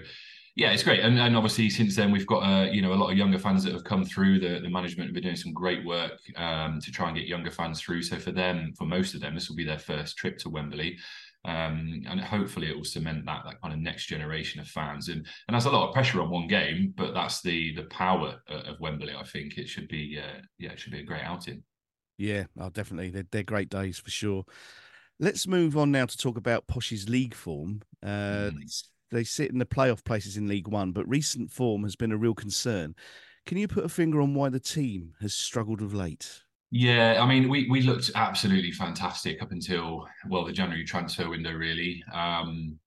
[0.56, 3.12] yeah, it's great, and, and obviously since then we've got uh, you know a lot
[3.12, 4.40] of younger fans that have come through.
[4.40, 7.50] The the management have been doing some great work um, to try and get younger
[7.50, 8.04] fans through.
[8.04, 10.98] So for them, for most of them, this will be their first trip to Wembley,
[11.46, 15.10] um, and hopefully it will cement that that kind of next generation of fans.
[15.10, 18.36] And and that's a lot of pressure on one game, but that's the the power
[18.48, 19.14] of Wembley.
[19.18, 21.64] I think it should be uh, yeah, it should be a great outing.
[22.20, 23.10] Yeah, oh, definitely.
[23.10, 24.46] They're, they're great days for sure.
[25.20, 27.82] Let's move on now to talk about Posh's league form.
[28.02, 28.84] Uh, mm
[29.14, 32.18] they sit in the playoff places in League One, but recent form has been a
[32.18, 32.96] real concern.
[33.46, 36.42] Can you put a finger on why the team has struggled of late?
[36.72, 41.54] Yeah, I mean, we we looked absolutely fantastic up until well the January transfer window,
[41.54, 42.04] really.
[42.12, 42.80] Um,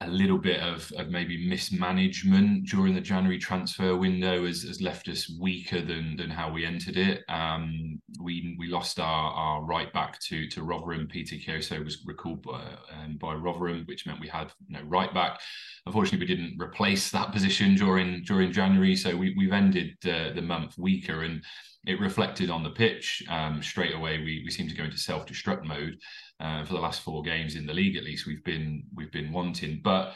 [0.00, 5.08] a little bit of, of maybe mismanagement during the January transfer window has, has left
[5.08, 7.24] us weaker than than how we entered it.
[7.28, 11.08] Um, we we lost our, our right back to to Rotherham.
[11.08, 15.12] Peter Kioso was recalled by, um, by Rotherham, which meant we had you no right
[15.12, 15.40] back.
[15.84, 20.42] Unfortunately, we didn't replace that position during during January, so we, we've ended uh, the
[20.42, 21.42] month weaker and
[21.86, 24.18] it reflected on the pitch um, straight away.
[24.18, 25.98] We we seem to go into self destruct mode
[26.40, 27.96] uh, for the last four games in the league.
[27.96, 30.14] At least we've been we've been wanting, but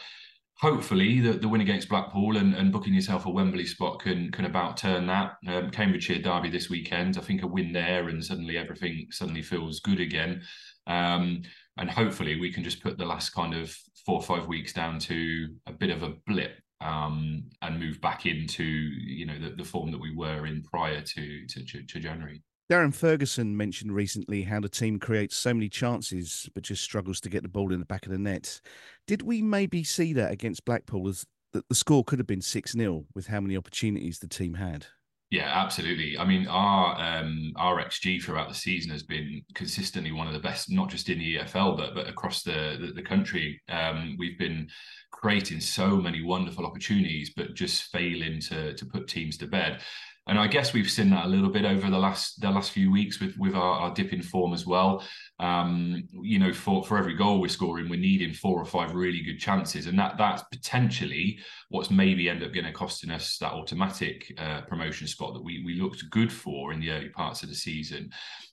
[0.63, 4.45] hopefully the, the win against Blackpool and, and booking yourself a Wembley spot can can
[4.45, 5.35] about turn that.
[5.49, 7.19] Um, Cambridgeshire derby this weekend.
[7.19, 10.43] I think a win there and suddenly everything suddenly feels good again.
[10.87, 11.43] Um,
[11.79, 14.99] and hopefully we can just put the last kind of four or five weeks down
[15.01, 19.65] to a bit of a blip um, and move back into you know the, the
[19.65, 22.43] form that we were in prior to, to, to January.
[22.71, 27.29] Darren Ferguson mentioned recently how the team creates so many chances but just struggles to
[27.29, 28.61] get the ball in the back of the net.
[29.07, 32.73] Did we maybe see that against Blackpool as that the score could have been 6
[32.73, 34.87] 0 with how many opportunities the team had?
[35.31, 36.19] Yeah, absolutely.
[36.19, 40.39] I mean, our um, our XG throughout the season has been consistently one of the
[40.39, 43.59] best, not just in the EFL, but but across the the, the country.
[43.71, 44.69] Um, we've been
[45.11, 49.81] creating so many wonderful opportunities, but just failing to to put teams to bed.
[50.29, 52.93] And I guess we've seen that a little bit over the last the last few
[52.93, 55.05] weeks with with our, our dip in form as well.
[55.41, 59.21] Um, you know, for for every goal we're scoring, we're needing four or five really
[59.21, 63.53] good chances, and that that's potentially what's maybe end up going to costing us that
[63.53, 67.49] automatic uh, promotion spot that we we looked good for in the early parts of
[67.49, 68.09] the season.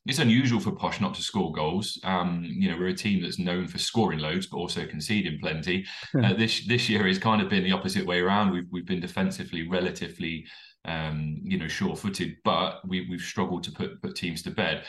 [0.08, 2.00] It's unusual for Posh not to score goals.
[2.04, 5.86] Um, you know, we're a team that's known for scoring loads, but also conceding plenty.
[6.24, 8.52] uh, this this year has kind of been the opposite way around.
[8.52, 10.48] We've we've been defensively relatively
[10.86, 14.86] um, you know, sure-footed, but we, we've struggled to put put teams to bed.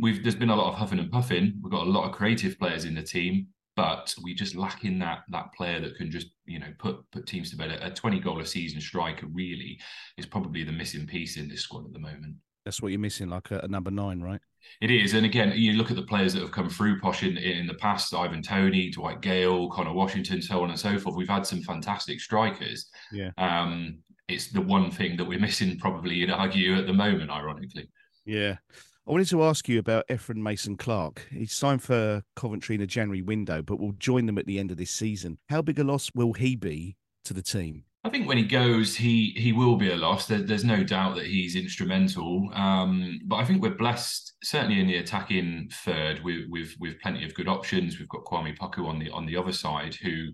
[0.00, 1.54] We've there's been a lot of huffing and puffing.
[1.62, 4.98] We've got a lot of creative players in the team, but we just lack in
[5.00, 7.78] that that player that can just you know put put teams to bed.
[7.82, 9.78] A 20 goal a season striker really
[10.16, 12.36] is probably the missing piece in this squad at the moment.
[12.64, 14.40] That's what you're missing, like a, a number nine, right?
[14.80, 17.36] It is, and again, you look at the players that have come through Posh in,
[17.36, 21.16] in the past: Ivan Toney, Dwight Gayle, Connor Washington, so on and so forth.
[21.16, 22.88] We've had some fantastic strikers.
[23.12, 23.30] Yeah.
[23.36, 27.30] Um, it's the one thing that we're missing, probably, you'd argue, at the moment.
[27.30, 27.88] Ironically.
[28.24, 28.56] Yeah.
[29.06, 31.26] I wanted to ask you about Ephron Mason Clark.
[31.30, 34.70] He's signed for Coventry in the January window, but will join them at the end
[34.70, 35.38] of this season.
[35.50, 37.84] How big a loss will he be to the team?
[38.06, 40.26] I think when he goes, he he will be a loss.
[40.26, 42.50] There, there's no doubt that he's instrumental.
[42.52, 47.24] Um, but I think we're blessed, certainly in the attacking third, with with with plenty
[47.24, 47.98] of good options.
[47.98, 50.28] We've got Kwame Poku on the on the other side, who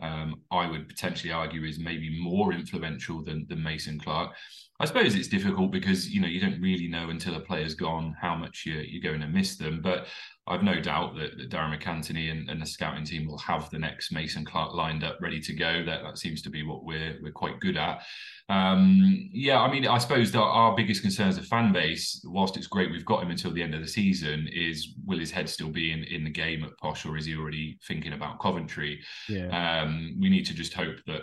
[0.00, 4.32] um, I would potentially argue is maybe more influential than than Mason Clark.
[4.78, 8.14] I suppose it's difficult because you know you don't really know until a player's gone
[8.20, 9.80] how much you're, you're going to miss them.
[9.82, 10.06] But
[10.48, 13.80] I've no doubt that, that Darragh MacAnthony and, and, the scouting team will have the
[13.80, 15.84] next Mason Clark lined up, ready to go.
[15.84, 18.02] That that seems to be what we're we're quite good at.
[18.48, 22.56] Um, yeah, I mean, I suppose that our biggest concern as a fan base, whilst
[22.56, 25.48] it's great we've got him until the end of the season, is will his head
[25.48, 29.00] still be in, in the game at Posh, or is he already thinking about Coventry?
[29.28, 29.82] Yeah.
[29.82, 31.22] Um, we need to just hope that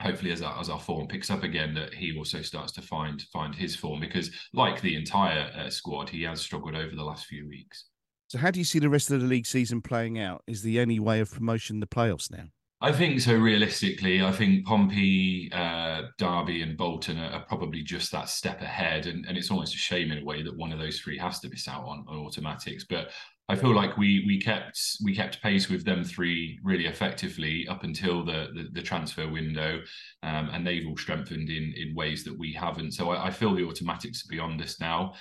[0.00, 3.22] hopefully as our, as our form picks up again that he also starts to find
[3.32, 7.26] find his form because like the entire uh, squad he has struggled over the last
[7.26, 7.86] few weeks
[8.30, 10.44] so, how do you see the rest of the league season playing out?
[10.46, 12.44] Is the only way of promotion the playoffs now?
[12.80, 13.34] I think so.
[13.34, 19.06] Realistically, I think Pompey, uh, Derby, and Bolton are, are, probably just that step ahead,
[19.06, 21.40] and, and it's almost a shame in a way that one of those three has
[21.40, 22.84] to miss out on, on automatics.
[22.88, 23.10] But
[23.50, 27.82] I feel like we we kept we kept pace with them three really effectively up
[27.82, 29.80] until the the, the transfer window,
[30.22, 32.92] um, and they've all strengthened in in ways that we haven't.
[32.92, 35.14] So I, I feel the automatics are beyond us now.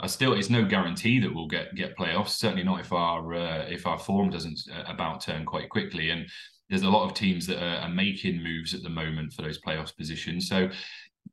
[0.00, 2.30] I still, it's no guarantee that we'll get get playoffs.
[2.30, 6.10] Certainly not if our uh, if our form doesn't uh, about turn quite quickly.
[6.10, 6.26] And
[6.68, 9.60] there's a lot of teams that are, are, making moves at the moment for those
[9.60, 10.48] playoffs positions.
[10.48, 10.70] So,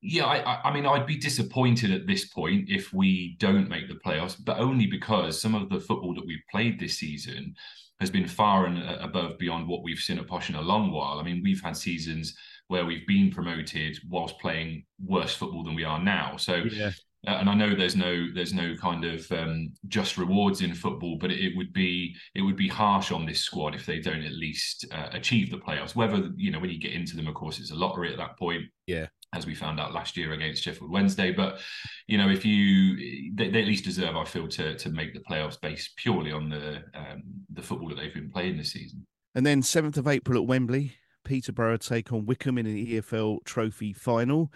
[0.01, 3.99] yeah, I, I mean, I'd be disappointed at this point if we don't make the
[4.05, 7.55] playoffs, but only because some of the football that we've played this season
[7.99, 10.91] has been far and uh, above beyond what we've seen at Posh in a long
[10.91, 11.19] while.
[11.19, 12.35] I mean, we've had seasons
[12.67, 16.37] where we've been promoted whilst playing worse football than we are now.
[16.37, 16.91] So yeah.
[17.27, 21.17] Uh, and I know there's no there's no kind of um, just rewards in football,
[21.19, 24.23] but it, it, would be it would be harsh on this squad if they don't
[24.23, 25.95] at least uh, achieve the playoffs.
[25.95, 28.39] Whether you know when you get into them, of course, it's a lottery at that
[28.39, 28.63] point.
[28.87, 31.31] Yeah, as we found out last year against Sheffield Wednesday.
[31.31, 31.59] But
[32.07, 35.21] you know, if you they, they at least deserve, I feel, to to make the
[35.21, 37.23] playoffs based purely on the um,
[37.53, 39.05] the football that they've been playing this season.
[39.33, 43.93] And then seventh of April at Wembley, Peterborough take on Wycombe in an EFL Trophy
[43.93, 44.51] final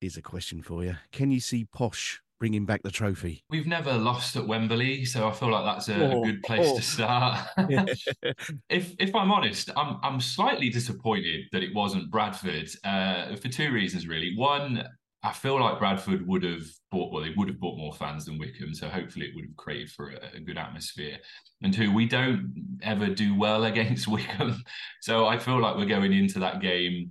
[0.00, 0.96] is a question for you.
[1.12, 3.44] Can you see Posh bringing back the trophy?
[3.50, 6.66] We've never lost at Wembley, so I feel like that's a, oh, a good place
[6.68, 6.76] oh.
[6.76, 7.48] to start.
[8.68, 13.72] if if I'm honest, I'm I'm slightly disappointed that it wasn't Bradford uh, for two
[13.72, 14.34] reasons really.
[14.36, 14.84] One,
[15.22, 18.38] I feel like Bradford would have bought well, they would have bought more fans than
[18.38, 21.16] Wycombe, so hopefully it would have created for a, a good atmosphere.
[21.62, 24.62] And two, we don't ever do well against Wycombe,
[25.02, 27.10] so I feel like we're going into that game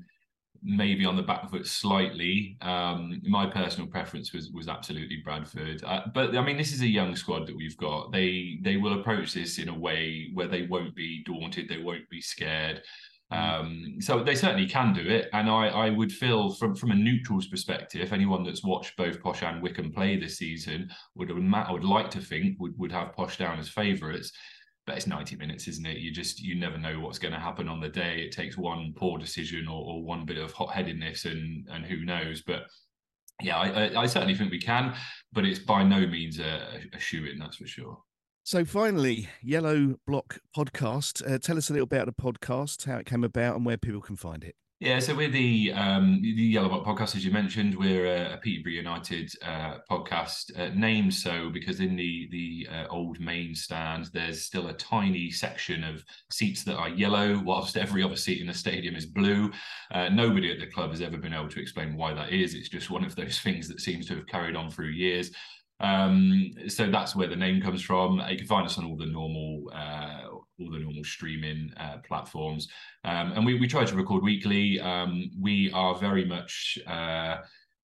[0.64, 2.58] maybe on the back foot slightly.
[2.62, 6.88] Um, my personal preference was was absolutely Bradford, uh, but I mean this is a
[6.88, 8.12] young squad that we've got.
[8.12, 12.10] They they will approach this in a way where they won't be daunted, they won't
[12.10, 12.82] be scared.
[13.32, 13.60] Mm.
[13.60, 16.95] Um, so they certainly can do it, and I, I would feel from from a
[16.95, 21.84] neutral's perspective, anyone that's watched both Posh and Wycombe play this season would I would
[21.84, 24.32] like to think would would have Posh down as favourites
[24.88, 25.97] but it's 90 minutes isn't it?
[25.97, 28.21] You just you never know what's going to happen on the day.
[28.21, 32.41] It takes one poor decision or, or one bit of hot-headedness and and who knows.
[32.41, 32.63] But
[33.41, 34.95] yeah I, I, certainly think we can
[35.31, 37.99] but it's by no means a, a shoe in that's for sure.
[38.43, 42.97] So finally yellow block podcast uh, tell us a little bit about the podcast how
[42.97, 46.30] it came about and where people can find it yeah, so we're the um, the
[46.30, 47.75] Yellow Block podcast, as you mentioned.
[47.75, 52.86] We're a, a Peterborough United uh, podcast, uh, named so because in the the uh,
[52.91, 58.03] old main stand, there's still a tiny section of seats that are yellow, whilst every
[58.03, 59.51] other seat in the stadium is blue.
[59.89, 62.53] Uh, nobody at the club has ever been able to explain why that is.
[62.53, 65.32] It's just one of those things that seems to have carried on through years.
[65.80, 68.21] Um, so that's where the name comes from.
[68.30, 70.26] You can find us on all the normal uh,
[70.60, 72.68] all the normal streaming uh, platforms,
[73.03, 74.80] um, and we we try to record weekly.
[74.80, 77.38] Um, we are very much uh,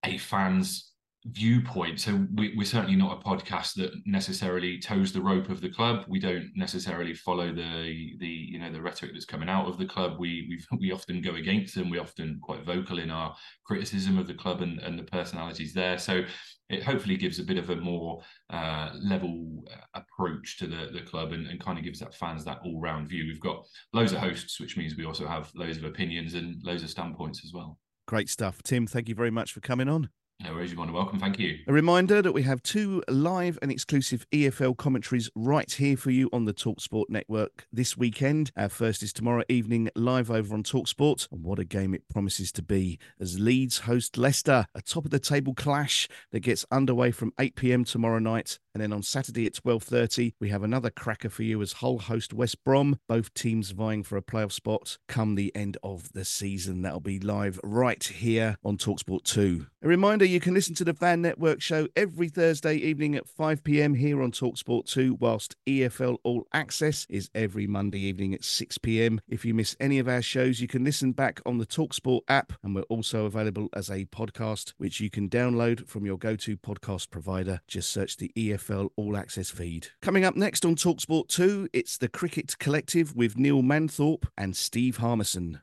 [0.05, 0.92] a fans
[1.25, 1.99] viewpoint.
[1.99, 6.05] So we, are certainly not a podcast that necessarily toes the rope of the club.
[6.07, 9.85] We don't necessarily follow the the you know the rhetoric that's coming out of the
[9.85, 10.19] club.
[10.19, 11.89] We we we often go against them.
[11.89, 15.97] We're often quite vocal in our criticism of the club and, and the personalities there.
[15.97, 16.23] So
[16.69, 21.01] it hopefully gives a bit of a more uh, level uh, approach to the, the
[21.01, 23.25] club and, and kind of gives that fans that all round view.
[23.27, 26.83] We've got loads of hosts, which means we also have loads of opinions and loads
[26.83, 27.77] of standpoints as well.
[28.07, 28.61] Great stuff.
[28.63, 30.09] Tim, thank you very much for coming on.
[30.43, 31.19] No worries, to welcome.
[31.19, 31.59] Thank you.
[31.67, 36.29] A reminder that we have two live and exclusive EFL commentaries right here for you
[36.33, 38.51] on the Talksport network this weekend.
[38.57, 41.29] Our first is tomorrow evening, live over on Talksport.
[41.31, 45.11] And what a game it promises to be as Leeds host Leicester, a top of
[45.11, 48.59] the table clash that gets underway from 8 pm tomorrow night.
[48.73, 52.33] And then on Saturday at 12.30, we have another cracker for you as Hull host
[52.33, 56.81] West Brom, both teams vying for a playoff spot come the end of the season.
[56.81, 59.67] That'll be live right here on Talksport 2.
[59.83, 63.63] A reminder, you can listen to the Fan Network show every Thursday evening at 5
[63.63, 68.79] pm here on Talksport 2, whilst EFL All Access is every Monday evening at 6
[68.79, 69.21] pm.
[69.27, 72.53] If you miss any of our shows, you can listen back on the Talksport app,
[72.63, 76.57] and we're also available as a podcast, which you can download from your go to
[76.57, 77.61] podcast provider.
[77.67, 79.87] Just search the EFL All Access feed.
[80.01, 84.97] Coming up next on Talksport 2, it's the Cricket Collective with Neil Manthorp and Steve
[84.97, 85.59] Harmison.